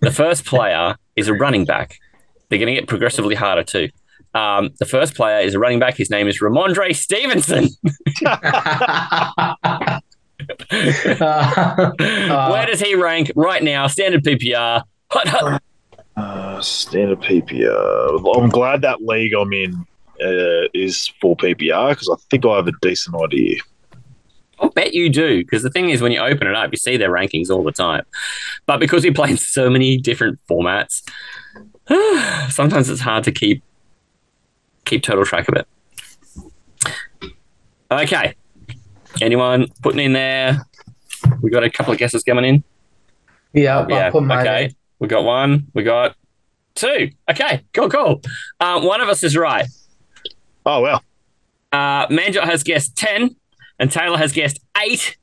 [0.00, 1.98] The first player is a running back.
[2.48, 3.88] They're going to get progressively harder too.
[4.34, 5.96] Um, the first player is a running back.
[5.96, 7.68] His name is Rhamondre Stevenson.
[10.70, 13.86] Where does he rank right now?
[13.88, 14.82] Standard PPR.
[15.10, 15.62] Hut, hut.
[16.62, 18.36] Standard PPR.
[18.36, 19.86] I'm glad that league I'm in
[20.20, 23.56] uh, is full PPR because I think I have a decent idea.
[24.60, 26.96] I'll bet you do, because the thing is, when you open it up, you see
[26.96, 28.04] their rankings all the time.
[28.66, 31.02] But because we play in so many different formats,
[32.50, 33.62] sometimes it's hard to keep
[34.84, 35.66] keep total track of it.
[37.90, 38.34] Okay,
[39.20, 40.64] anyone putting in there?
[41.40, 42.64] We got a couple of guesses coming in.
[43.52, 44.64] yeah, I'll yeah, put mine okay.
[44.66, 44.76] in.
[45.00, 45.66] We got one.
[45.74, 46.14] We got
[46.74, 47.10] two.
[47.30, 48.22] Okay, cool, cool.
[48.60, 49.66] Uh, one of us is right.
[50.64, 51.02] Oh well,
[51.72, 53.34] Uh, Manjot has guessed 10,
[53.78, 55.16] and Taylor has guessed 8.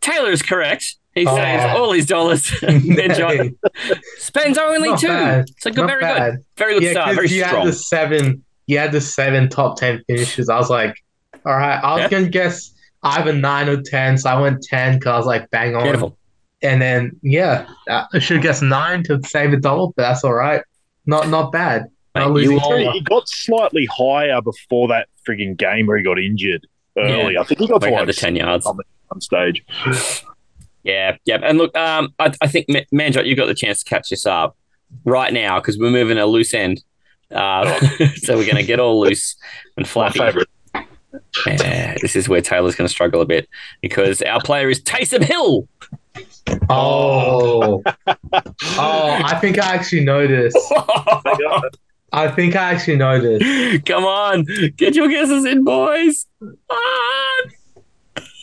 [0.00, 0.96] Taylor is correct.
[1.14, 1.34] He Oh.
[1.36, 2.44] saves all his dollars.
[2.62, 3.54] Manjot
[4.18, 5.08] spends only Not 2.
[5.08, 5.46] bad.
[5.58, 6.30] So good, Not very bad.
[6.32, 6.44] good.
[6.56, 7.06] Very good Yeah, start.
[7.08, 8.44] 'cause Very you had the seven.
[8.66, 10.48] You had the seven top ten finishes.
[10.48, 10.94] I was like,
[11.44, 11.78] all right.
[11.82, 12.08] I was Yeah.
[12.08, 12.70] gonna guess
[13.02, 15.82] either nine or ten, so I went ten because I was like, bang on.
[15.82, 16.16] Beautiful.
[16.62, 20.62] And then yeah, I should guess nine to save a dollar, but that's all right.
[21.06, 21.84] Not not bad.
[22.14, 22.94] Mate, Not losing you too all- much.
[22.94, 26.66] he got slightly higher before that frigging game where he got injured
[26.98, 27.38] early.
[27.38, 28.66] I think he got to had like the 10 yards.
[28.66, 29.64] on one stage.
[30.82, 31.38] Yeah, yeah.
[31.42, 34.26] And look, um, I, I think, Ma- Manjot, you got the chance to catch this
[34.26, 34.56] up
[35.04, 36.82] right now because we're moving a loose end.
[37.30, 37.78] Uh,
[38.16, 39.36] so we're going to get all loose
[39.76, 40.18] and My fluffy.
[40.18, 40.48] favorite.
[41.46, 43.48] Yeah, this is where Taylor's going to struggle a bit
[43.82, 45.68] because our player is Taysom Hill.
[46.68, 50.54] Oh, oh, I think I actually know this.
[52.12, 53.82] I think I actually know this.
[53.82, 54.44] Come on,
[54.76, 56.26] get your guesses in, boys.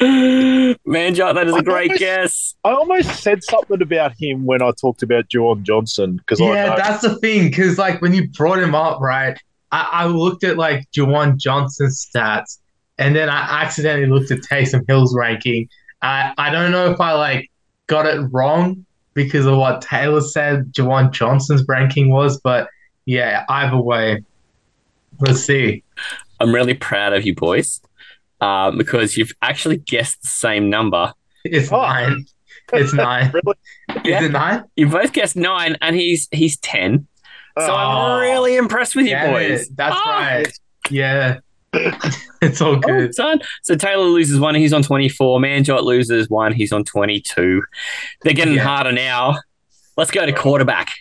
[0.02, 2.56] Manjot, that is a I great almost- guess.
[2.64, 6.76] I almost said something about him when I talked about Juwan Johnson because Yeah, I
[6.78, 7.50] that's the thing.
[7.50, 9.38] Because like when you brought him up, right?
[9.72, 12.60] I, I looked at like Juwan Johnson's stats,
[12.98, 15.68] and then I accidentally looked at Taysom Hill's ranking.
[16.02, 17.50] I I don't know if I like
[17.88, 22.70] got it wrong because of what Taylor said Juwan Johnson's ranking was, but
[23.06, 24.24] yeah, either way,
[25.20, 25.84] let's see.
[26.40, 27.82] I'm really proud of you, boys,
[28.42, 31.14] um, because you've actually guessed the same number.
[31.44, 31.82] It's Oh.
[31.82, 32.26] nine.
[32.74, 33.32] It's nine.
[33.34, 33.58] really.
[34.06, 34.20] Yeah.
[34.20, 34.64] Is it nine?
[34.76, 37.08] You both guessed nine, and he's he's ten.
[37.58, 37.74] So Oh.
[37.76, 39.62] I'm really impressed with you, boys.
[39.64, 39.76] it.
[39.78, 40.52] That's Oh, right.
[40.92, 41.40] Yeah.
[42.42, 43.14] it's all Oh, good.
[43.14, 43.40] son.
[43.64, 45.40] So Taylor loses one, he's on 24.
[45.40, 47.62] Manjot loses one, he's on 22.
[48.24, 48.64] They're getting Yeah.
[48.64, 49.38] harder now.
[49.98, 50.94] Let's go to quarterback.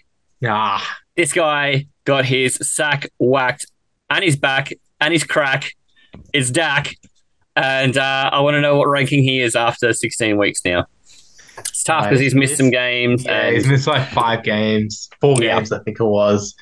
[0.44, 3.66] Ah, This guy got his sack whacked
[4.10, 5.72] and his back and his crack.
[6.32, 6.94] It's Dak.
[7.54, 10.86] And uh, I want to know what ranking he is after 16 weeks now.
[11.58, 13.24] It's tough because he's missed some games.
[13.24, 15.56] Yeah, and he's missed like five games, four Yeah.
[15.56, 16.54] games, I think it was.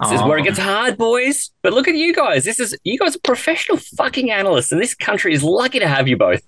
[0.00, 1.50] This is where it Um, gets hard, boys.
[1.62, 2.44] But look at you guys.
[2.44, 6.06] This is you guys are professional fucking analysts, and this country is lucky to have
[6.08, 6.42] you both.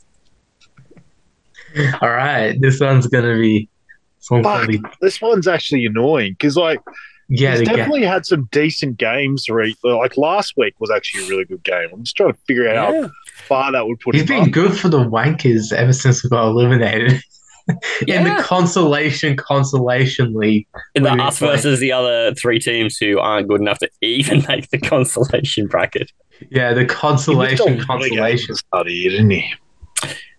[2.02, 3.68] All right, this one's gonna be.
[4.18, 4.68] This one's Fuck.
[4.68, 6.80] be this one's actually annoying because like
[7.28, 9.48] yeah, he's the ga- definitely had some decent games.
[9.48, 11.88] Re- like last week was actually a really good game.
[11.92, 13.10] I'm just trying to figure out how
[13.46, 14.28] far that would put He's him.
[14.28, 14.50] been up.
[14.50, 17.22] good for the Wankers ever since we got eliminated.
[18.06, 20.66] In the consolation consolation league.
[20.94, 21.50] In the What do you us think?
[21.52, 26.10] versus the other three teams who aren't good enough to even make the consolation bracket.
[26.50, 28.44] Yeah, the He missed a consolation lot of games consolation.
[28.44, 29.52] at the start of the year, didn't he?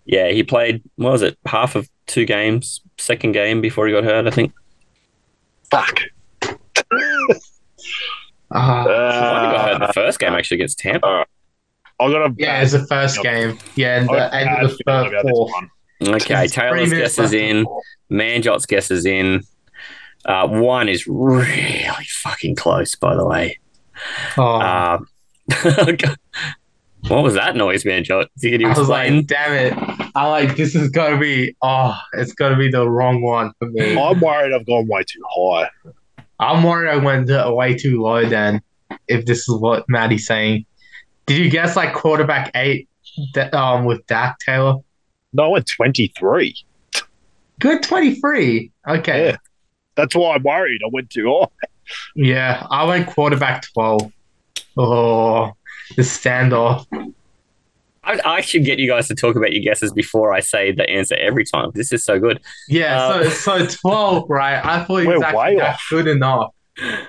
[0.06, 4.02] Yeah, he played what was it, half of two games, second game before he got
[4.04, 4.52] hurt, I think.
[5.70, 6.00] Fuck.
[8.52, 11.24] Ah, I got hurt in Uh, the first game actually against Tampa.
[12.00, 13.58] I got a yeah, it's the first game.
[13.76, 15.52] Yeah, and the end of the feeling first about this fourth.
[16.00, 16.14] One.
[16.16, 17.66] Okay, Taylor's minutes guesses in.
[18.10, 19.42] Manjot's guess is in.
[20.24, 23.58] Uh, one is really fucking close, by the way.
[24.36, 24.98] Oh, Uh,
[27.08, 28.26] what was that noise, Manjot?
[28.40, 29.16] Can you I was explain?
[29.18, 30.10] like, damn it.
[30.14, 33.96] I like this is gonna be oh, it's gonna be the wrong one for me.
[33.98, 35.70] I'm worried I've gone way too high.
[36.38, 38.60] I'm worried I went to- way too low then,
[39.08, 40.66] if this is what Maddie's saying.
[41.26, 42.88] Did you guess like quarterback eight
[43.52, 44.76] um with Dak Taylor?
[45.32, 46.54] No, I went 23.
[47.60, 48.72] Good twenty three.
[48.88, 49.26] Okay.
[49.26, 49.36] Yeah.
[49.94, 50.80] That's why I'm worried.
[50.84, 51.68] I went too high.
[52.14, 54.12] Yeah, I went quarterback 12.
[54.78, 55.52] Oh,
[55.96, 56.86] the standoff.
[58.02, 60.88] I, I should get you guys to talk about your guesses before I say the
[60.88, 61.70] answer every time.
[61.74, 62.40] This is so good.
[62.68, 64.64] Yeah, Uh, so so 12, right?
[64.64, 65.86] I thought he was We're actually that off.
[65.90, 66.54] good enough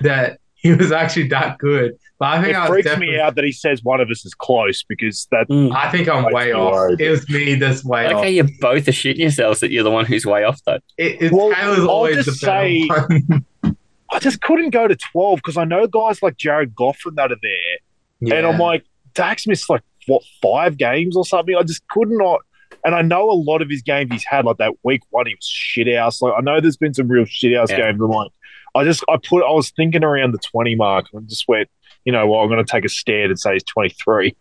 [0.02, 1.94] that he was actually that good.
[2.22, 4.24] But I think It I freaks definitely, me out that he says one of us
[4.26, 5.72] is close because that hmm.
[5.74, 6.72] I think I'm Way way off.
[6.72, 7.02] worried.
[7.02, 8.48] It was me that's way Okay, off.
[8.50, 10.78] you both are shitting yourselves that you're the one who's way off, though.
[11.00, 13.72] It, it's Well, Taylor's I'll always the just better say-
[14.12, 17.38] I just couldn't go to 12 because I know guys like Jared Goffin that are
[17.42, 18.38] there.
[18.38, 21.56] And I'm like, Dak's missed like, what, five games or something?
[21.58, 22.42] I just could not.
[22.86, 25.34] And I know a lot of his games he's had, like that week one, he
[25.34, 26.22] was shit house.
[26.22, 27.78] Like, I know there's been some real shit house Yeah.
[27.92, 28.00] games.
[28.02, 28.32] I'm like,
[28.76, 31.68] I just, I put, I was thinking around the 20 mark and I just went,
[32.06, 34.36] you know, well, I'm going to take a stand and say he's 23.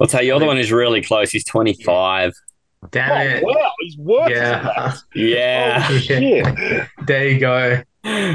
[0.00, 1.30] I'll tell you, the other one is really close.
[1.30, 2.34] He's 25.
[2.90, 3.42] Damn Oh, it.
[3.44, 4.92] wow, he's worse Yeah.
[5.14, 5.86] Yeah.
[5.90, 6.88] Oh, shit.
[7.06, 7.82] There you go.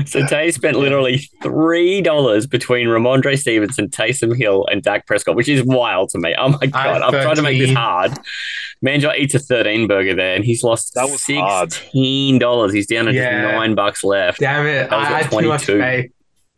[0.05, 5.47] So Tay spent literally three dollars between Rhamondre Stevenson, Taysom Hill, and Dak Prescott, which
[5.47, 6.35] is wild to me.
[6.37, 7.01] Oh my god!
[7.01, 7.75] I'm trying to make this 13.
[7.77, 8.11] hard.
[8.85, 12.73] Manjot eats a thirteen burger there, and he's lost That was 16 dollars.
[12.73, 13.43] He's down to Yeah.
[13.43, 14.39] just nine bucks left.
[14.41, 14.89] Damn it.
[14.89, 15.79] That was I at had too much 22.
[15.79, 16.11] faith.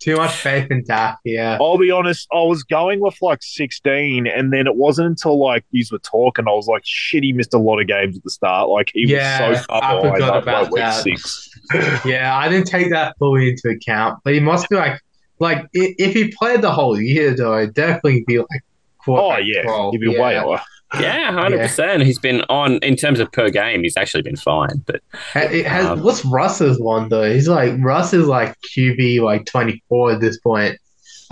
[0.03, 1.17] Too much faith in Dak.
[1.23, 1.57] Yeah.
[1.61, 5.63] I'll be honest, I was going with like 16, and then it wasn't until like
[5.71, 8.29] these were talking, I was like, shit, he missed a lot of games at the
[8.29, 8.67] start.
[8.67, 11.03] Like, he Yeah, was so far I forgot like, about week that.
[11.03, 11.49] six.
[12.05, 14.99] Yeah, I didn't take that fully into account, but he must be like,
[15.39, 18.61] like if he played the whole year, though, it'd definitely be like.
[19.07, 19.93] Oh, yeah, 12.
[19.93, 20.21] he'd be yeah.
[20.21, 20.61] way over.
[20.99, 22.03] Yeah, hundred percent.
[22.03, 23.81] He's been on in terms of per game.
[23.81, 25.01] He's actually been fine, but
[25.33, 27.31] It has, Um, what's Russ's one though?
[27.33, 30.77] He's like Russ is like QB like twenty four at this point.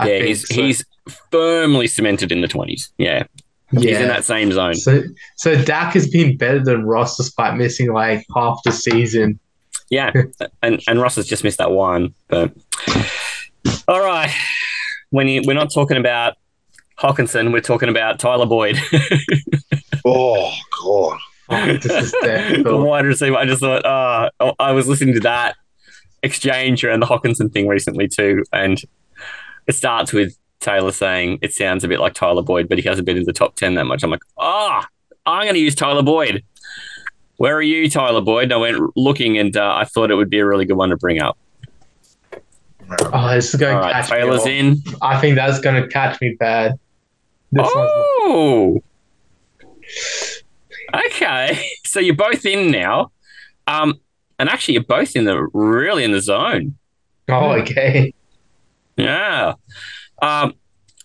[0.00, 0.54] I yeah, think, he's so.
[0.54, 0.84] he's
[1.30, 2.92] firmly cemented in the twenties.
[2.98, 3.24] Yeah,
[3.70, 4.74] he's in that same zone.
[4.74, 5.02] So
[5.36, 9.38] so Dak has been better than Russ despite missing like half the season.
[9.90, 10.10] Yeah,
[10.62, 12.14] and and Russ has just missed that one.
[12.26, 12.52] But
[13.86, 14.34] all right,
[15.10, 16.34] when you, we're not talking about
[17.02, 18.78] Hockenson, we're talking about Tyler Boyd,
[20.04, 21.18] Oh, God.
[21.48, 23.36] Oh, this is the wide receiver.
[23.36, 25.56] I just thought, uh, I was listening to that
[26.22, 28.80] exchange around the Hockenson thing recently too, and
[29.66, 33.04] it starts with Taylor saying it sounds a bit like Tyler Boyd, but he hasn't
[33.04, 34.02] been in the top ten that much.
[34.02, 34.86] I'm like, ah,
[35.26, 36.44] I'm going to use Tyler Boyd.
[37.36, 38.44] Where are you, Tyler Boyd?
[38.44, 40.90] And I went looking, and uh, I thought it would be a really good one
[40.90, 41.36] to bring up.
[43.12, 44.58] Oh, this is going All to right, catch Taylor's me.
[44.58, 44.76] in.
[45.00, 46.78] I think that's going to catch me bad.
[47.52, 48.82] This one's Oh,
[51.06, 51.66] okay.
[51.84, 53.12] So you're both in now,
[53.66, 54.00] um,
[54.38, 56.78] and actually you're both in the really in the zone.
[57.28, 58.14] Oh, okay.
[58.96, 59.54] Yeah.
[60.22, 60.54] Um,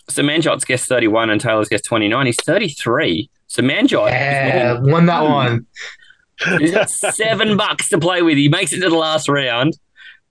[0.07, 2.25] so Manjot's guess 31 and Taylor's guess 29.
[2.25, 3.29] He's 33.
[3.47, 5.65] So Manjot, Yeah, won that one.
[6.59, 8.37] he's got seven bucks to play with.
[8.37, 9.77] He makes it to the last round.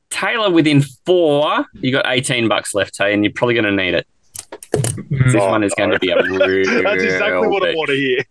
[0.09, 1.67] Taylor within four.
[1.75, 4.07] You got 18 bucks left, Tay, and you're probably going to need it.
[5.11, 6.39] This Oh, one is going to be a real
[6.83, 7.77] That's exactly what I bitch.
[7.77, 8.25] want to hear.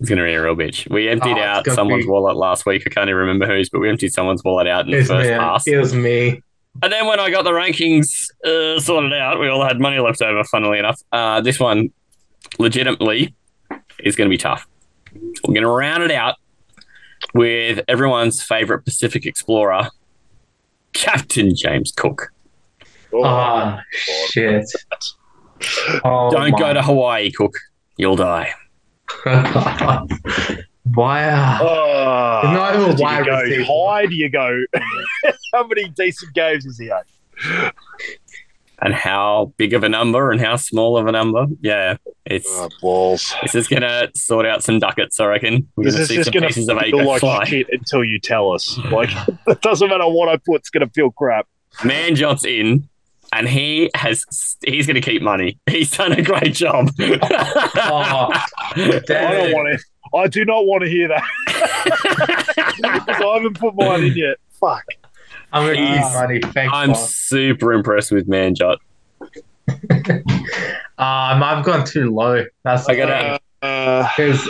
[0.00, 0.88] It's going to be a real bitch.
[0.90, 2.82] We emptied Oh, out someone's be- wallet last week.
[2.86, 5.36] I can't even remember whose, but we emptied someone's wallet out in the first me.
[5.36, 5.66] pass.
[5.66, 6.42] It was me.
[6.82, 10.22] And then when I got the rankings uh, sorted out, we all had money left
[10.22, 11.00] over, funnily enough.
[11.10, 11.90] Uh, this one
[12.60, 13.34] legitimately
[14.04, 14.66] is going to be tough.
[15.12, 16.36] We're going to round it out
[17.34, 19.88] with everyone's favorite Pacific explorer,
[20.92, 22.32] Captain James Cook.
[23.12, 24.64] Oh, Ah, shit.
[26.04, 27.54] Oh, Don't go to Hawaii, Cook.
[27.96, 28.52] You'll die.
[30.94, 31.58] wow.
[31.60, 34.06] Oh, It's not even a do you go high?
[34.06, 34.60] Do you go?
[35.54, 37.06] How many decent games is he at?
[38.80, 41.46] And how big of a number and how small of a number.
[41.60, 43.34] Yeah, it's Oh, balls.
[43.42, 45.66] this is going to sort out some ducats, I reckon.
[45.74, 47.10] We're This going to is see just some going pieces of to eight feel go
[47.10, 47.44] like fly.
[47.44, 48.78] shit until you tell us.
[48.92, 49.10] Like,
[49.48, 51.48] it doesn't matter what I put, it's going to feel crap.
[51.78, 52.88] Manjot's in,
[53.32, 54.24] and he has
[54.64, 55.58] he's going to keep money.
[55.70, 56.90] He's done a great job.
[57.00, 60.18] Oh, I don't want to.
[60.18, 61.22] I do not want to hear that
[63.06, 64.36] because I haven't put mine in yet.
[64.60, 64.84] Fuck.
[65.52, 66.40] I'm going to keep He's- money.
[66.40, 68.76] Thanks, I'm super impressed with Manjot.
[70.98, 72.44] Um, I've gone too low.
[72.64, 74.48] That's I gotta- Uh, because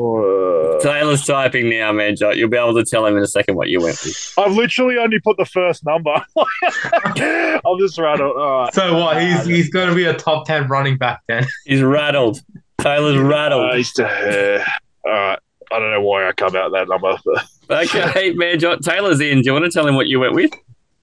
[0.00, 2.36] uh, Taylor's typing now, Manjot.
[2.36, 4.34] You'll be able to tell him in a second what you went with.
[4.38, 6.10] I've literally only put the first number.
[6.36, 8.36] I'm just rattled.
[8.36, 8.74] All right.
[8.74, 9.20] So what?
[9.22, 11.46] He's he's going to be a top ten running back then.
[11.66, 12.40] He's rattled.
[12.80, 13.70] Taylor's rattled.
[13.72, 14.64] Uh, he's to- uh,
[15.04, 15.38] all right.
[15.70, 17.16] I don't know why I come out that number.
[17.24, 17.44] But
[17.88, 18.80] Okay, Manjot.
[18.82, 19.42] Taylor's in.
[19.42, 20.52] Do you want to tell him what you went with?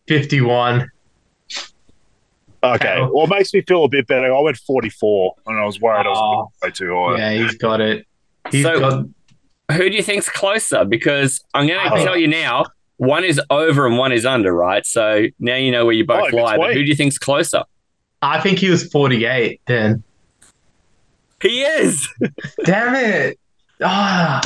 [0.07, 0.89] Fifty-one.
[2.63, 2.97] okay.
[3.11, 4.33] Well, it makes me feel a bit better.
[4.33, 7.17] I went 44 and I was worried I was way too high.
[7.17, 8.05] Yeah, he's got it.
[8.51, 9.05] He's So- got.
[9.77, 10.85] Who do you think's closer?
[10.85, 12.03] Because I'm going to Oh.
[12.03, 12.65] tell you now.
[12.97, 14.85] One is over and one is under, right?
[14.85, 16.55] So now you know where you both Oh, lie.
[16.55, 17.63] But who do you think's closer?
[18.21, 20.01] I think he was forty-eight then.
[21.41, 22.07] He is.
[22.63, 23.37] Damn it!
[23.83, 24.39] Ah,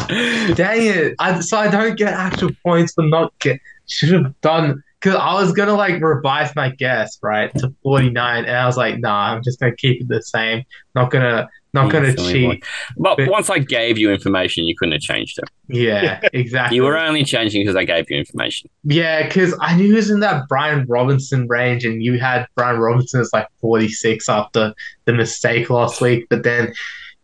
[0.55, 1.15] dang it!
[1.19, 3.59] I, so I don't get actual points for not get.
[3.87, 8.55] Should have done because I was gonna like revise my guess right to forty-nine, and
[8.57, 10.63] I was like, nah, I'm just gonna keep it the same.
[10.95, 12.63] Not gonna, not gonna cheat.
[12.97, 15.49] But But- once I gave you information, you couldn't have changed it.
[15.67, 16.75] Yeah, exactly.
[16.77, 18.69] You were only changing because I gave you information.
[18.83, 22.79] Yeah, because I knew he was in that Brian Robinson range, and you had Brian
[22.79, 24.73] Robinson as like 46 after
[25.05, 26.25] the mistake last week.
[26.29, 26.73] But then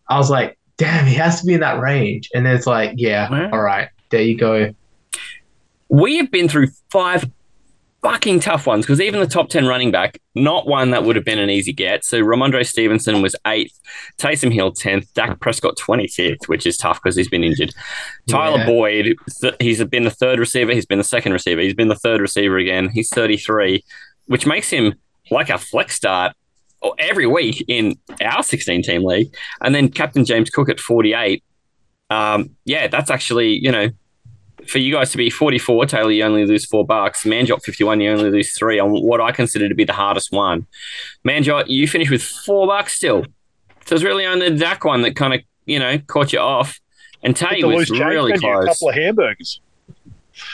[0.09, 2.29] I was like, damn, he has to be in that range.
[2.35, 3.49] And then it's like, yeah, Wow.
[3.51, 4.73] all right, there you go.
[5.89, 7.25] We have been through five
[8.05, 11.25] fucking tough ones because even the top 10 running back, not one that would have
[11.25, 12.05] been an easy get.
[12.05, 13.79] So Rhamondre Stevenson was eighth,
[14.19, 17.73] Taysom Hill 10th, Dak Prescott 25th, which is tough because he's been injured.
[18.29, 18.65] Tyler Yeah.
[18.67, 21.95] Boyd, th- he's been the third receiver, he's been the second receiver, he's been the
[21.95, 22.89] third receiver again.
[22.89, 23.83] He's 33,
[24.27, 24.93] which makes him
[25.31, 26.33] like a flex start
[26.99, 29.33] every week in our 16 team league.
[29.61, 31.43] And then Captain James Cook at 48.
[32.11, 33.89] Um, yeah, that's actually, you know,
[34.67, 37.23] for you guys to be 44, Taylor, you only lose four bucks.
[37.23, 40.65] Manjot 51, you only lose three on what I consider to be the hardest one.
[41.25, 43.25] Manjot, you finish with four bucks still.
[43.85, 46.79] So it's really only the Dak one that kind of, you know, caught you off.
[47.23, 48.65] And Tay the was loose change really menu, a close.
[48.67, 49.61] couple of hamburgers.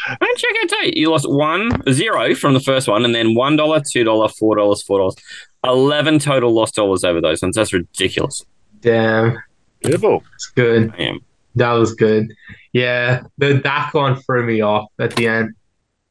[0.10, 0.94] And check out Tay.
[0.96, 5.18] You lost one, zero from the first one, and then $1, $2, $4, $4.
[5.64, 7.56] 11 total lost dollars over those ones.
[7.56, 8.44] That's ridiculous.
[8.82, 9.38] Damn,
[9.82, 10.24] Beautiful.
[10.36, 10.92] it's good.
[10.98, 11.20] Damn.
[11.56, 12.32] That was good.
[12.74, 13.62] Yeah, the
[13.92, 15.56] one threw me off at the end.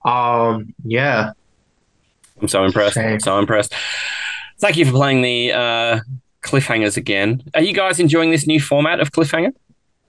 [0.05, 1.33] Um, yeah,
[2.41, 2.95] I'm so impressed.
[2.95, 3.21] Same.
[3.21, 3.75] So impressed.
[4.61, 6.01] Thank you for playing the uh,
[6.43, 7.43] cliffhangers again.
[7.55, 9.53] Are you guys enjoying this new format of cliffhanger?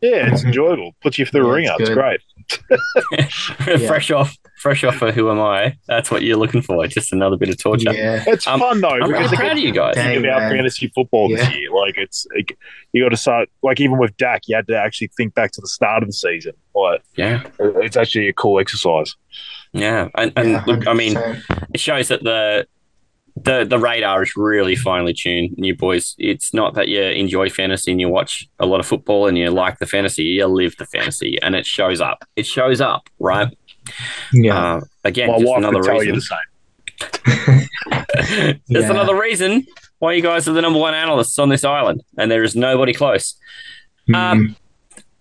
[0.02, 0.96] Yeah, it's enjoyable.
[1.02, 1.72] Puts you through the Yeah, ringer.
[1.80, 3.30] it's It's good.
[3.68, 3.82] great.
[3.88, 5.78] fresh off, fresh off for who am I?
[5.88, 6.86] That's what you're looking for.
[6.88, 7.94] Just another bit of torture.
[7.94, 8.90] yeah, It's Um, fun though.
[8.90, 9.96] I'm really because it proud of you guys.
[9.96, 10.52] Dang, think about man.
[10.52, 11.72] fantasy football this year.
[11.72, 12.58] Like it's like,
[12.94, 15.62] you got to start like even with Dak, you had to actually think back to
[15.62, 16.54] the start of the season.
[16.74, 19.16] Like Yeah, it's actually a cool exercise.
[19.72, 20.10] yeah.
[20.16, 21.16] And, and Yeah, look, I mean,
[21.74, 22.66] it shows that the
[23.36, 25.54] the the radar is really finely tuned.
[25.58, 28.86] And you boys, it's not that you enjoy fantasy and you watch a lot of
[28.86, 30.24] football and you like the fantasy.
[30.24, 32.24] You live the fantasy, and it shows up.
[32.36, 33.48] It shows up, right?
[34.34, 36.08] yeah, Uh, again, My just another reason.
[36.08, 37.68] you the same.
[38.68, 38.92] There's Yeah.
[38.92, 39.66] another reason
[40.00, 42.94] why you guys are the number one analysts on this island, and there is nobody
[42.94, 43.36] close.
[44.14, 44.56] Um,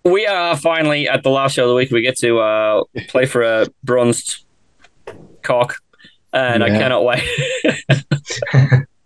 [0.03, 1.91] we are finally at the last show of the week.
[1.91, 4.43] We get to uh, play for a bronzed
[5.43, 5.77] cock,
[6.33, 7.23] and I cannot wait.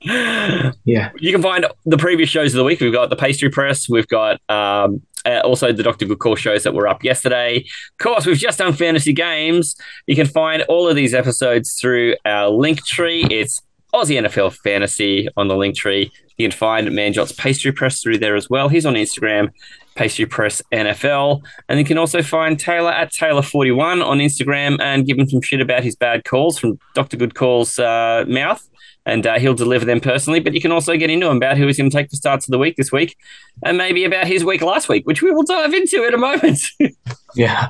[0.84, 2.80] yeah, You can find the previous shows of the week.
[2.80, 3.90] We've got the Pastry Press.
[3.90, 6.06] We've got um, uh, also the Dr.
[6.06, 7.58] Good Call shows that were up yesterday.
[7.58, 9.76] Of course, we've just done fantasy games.
[10.06, 13.26] You can find all of these episodes through our link tree.
[13.32, 13.62] It's
[13.94, 16.12] Aussie NFL Fantasy on the link tree.
[16.38, 18.70] You can find Manjot's Pastry Press through there as well.
[18.70, 19.52] He's on Instagram,
[19.96, 21.42] Pastry Press NFL.
[21.70, 25.62] And you can also find Taylor at Taylor41 on Instagram and give him some shit
[25.62, 27.18] about his bad calls from Dr.
[27.18, 28.68] Good Call's uh, mouth
[29.06, 30.40] and uh, he'll deliver them personally.
[30.40, 32.48] But you can also get into him about who he's going to take the starts
[32.48, 33.18] of the week this week,
[33.64, 36.64] and maybe about his week last week, which we will dive into in a moment.
[37.36, 37.70] yeah.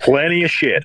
[0.00, 0.84] Plenty of shit.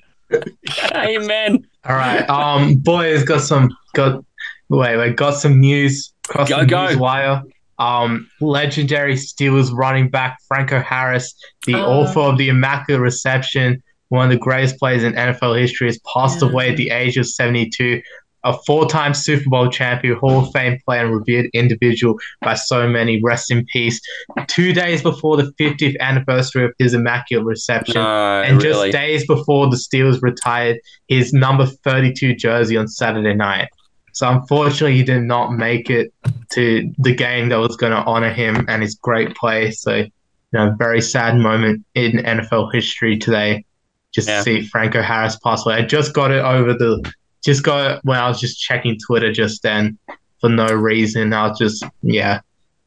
[0.94, 1.66] Amen.
[1.84, 2.28] All right.
[2.28, 4.24] Um, boys, got some got
[4.68, 6.12] wait wait got some news.
[6.28, 6.86] Across Go, the go.
[6.86, 7.42] news wire.
[7.80, 11.34] Um, legendary Steelers running back Franco Harris,
[11.66, 12.00] the Oh.
[12.02, 16.42] author of the Immaculate Reception, one of the greatest players in NFL history, has passed
[16.42, 18.00] away at the age of 72.
[18.44, 23.20] A four-time Super Bowl champion, Hall of Fame player, and revered individual by so many.
[23.22, 24.00] Rest in peace.
[24.46, 28.90] Two days before the 50th anniversary of his Immaculate Reception, No, and really.
[28.90, 30.78] just days before the Steelers retired
[31.08, 33.68] his number 32 jersey on Saturday night.
[34.12, 36.12] So unfortunately, he did not make it
[36.52, 39.70] to the game that was going to honor him and his great play.
[39.70, 40.10] So, you
[40.52, 43.64] know, very sad moment in NFL history today.
[44.12, 44.38] Just Yeah.
[44.38, 45.76] to see Franco Harris pass away.
[45.76, 47.08] I just got it over the,
[47.44, 49.96] just got it when I was just checking Twitter just then
[50.40, 51.32] for no reason.
[51.32, 52.40] I was just, yeah, Yeah,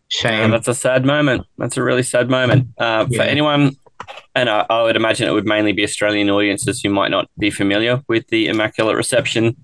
[0.10, 0.52] shame.
[0.52, 1.46] that's a sad moment.
[1.58, 2.68] That's a really sad moment.
[2.78, 3.76] Uh, For anyone
[4.36, 7.50] and I, I would imagine it would mainly be Australian audiences who might not be
[7.50, 9.56] familiar with the Immaculate Reception.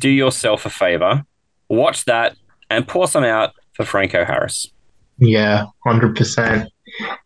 [0.00, 1.24] Do yourself a favor,
[1.68, 2.36] watch that,
[2.70, 4.70] and pour some out for Franco Harris.
[5.18, 6.70] Yeah, hundred percent.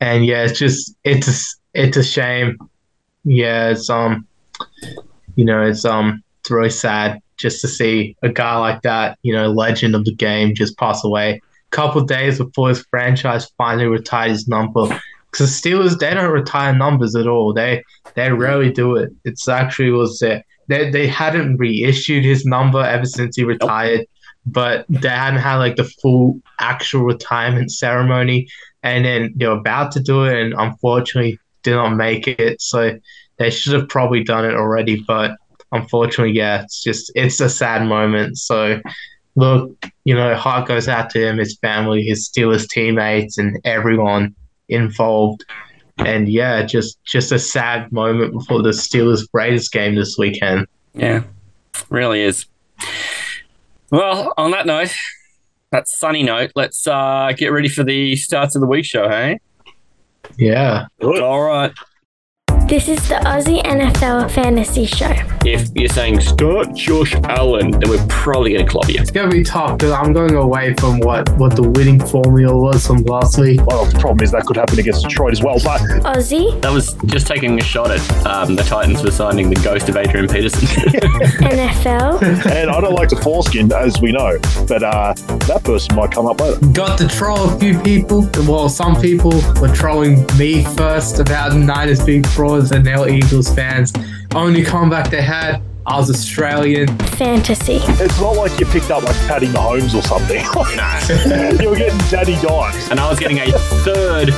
[0.00, 2.58] And yeah, it's just it's it's a shame.
[3.24, 4.26] Yeah, it's um,
[5.36, 9.32] you know, it's um, it's really sad just to see a guy like that, you
[9.32, 11.40] know, legend of the game, just pass away.
[11.70, 14.88] A couple days before his franchise finally retired his number,
[15.30, 17.52] because the Steelers they don't retire numbers at all.
[17.52, 17.82] They
[18.14, 19.10] they rarely do it.
[19.24, 24.06] It's actually was uh, they they hadn't reissued his number ever since he retired,
[24.46, 28.48] but they hadn't had like the full actual retirement ceremony.
[28.82, 32.60] And then they were about to do it, and unfortunately did not make it.
[32.60, 32.98] So
[33.38, 35.36] they should have probably done it already, but
[35.72, 38.38] unfortunately, yeah, it's just it's a sad moment.
[38.38, 38.80] So
[39.36, 44.34] look, you know, heart goes out to him, his family, his Steelers teammates, and everyone
[44.68, 45.44] involved.
[45.98, 50.66] And yeah, just just a sad moment before the Steelers Raiders game this weekend.
[50.94, 51.24] Yeah,
[51.90, 52.46] really is.
[53.90, 54.94] Well, on that note,
[55.72, 59.40] that sunny note, let's uh, get ready for the starts of the week show, hey?
[60.36, 60.86] Yeah.
[61.02, 61.72] All right.
[62.68, 65.14] This is the Aussie NFL Fantasy Show.
[65.42, 69.00] If you're saying start Josh Allen, then we're probably going to club you.
[69.00, 72.86] It's gonna be tough because I'm going away from what what the winning formula was
[72.86, 73.64] from last week.
[73.64, 75.58] Well, the problem is that could happen against Detroit as well.
[75.64, 79.60] But Aussie, That was just taking a shot at um, the Titans for signing the
[79.62, 80.68] ghost of Adrian Peterson.
[81.48, 86.12] NFL, and I don't like to foreskin, as we know, but uh, that person might
[86.12, 86.60] come up later.
[86.72, 88.28] Got to troll a few people.
[88.46, 92.24] Well, some people were trolling me first about Niners being
[92.58, 93.92] frauds and now Eagles fans.
[94.34, 96.88] Only comeback they had, I was Australian.
[97.16, 100.44] Fantasy, It's not like you picked up like Patty Mahomes or something.
[101.62, 102.90] you were getting Daddy Dimes.
[102.90, 103.50] and I was getting a
[103.84, 104.28] third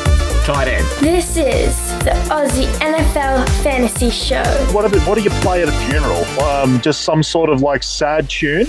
[0.44, 0.86] tight end.
[1.00, 4.42] this is the Aussie NFL Fantasy Show.
[4.72, 6.24] What, about, what do you play at a funeral?
[6.40, 8.66] Um, just some sort of like sad tune?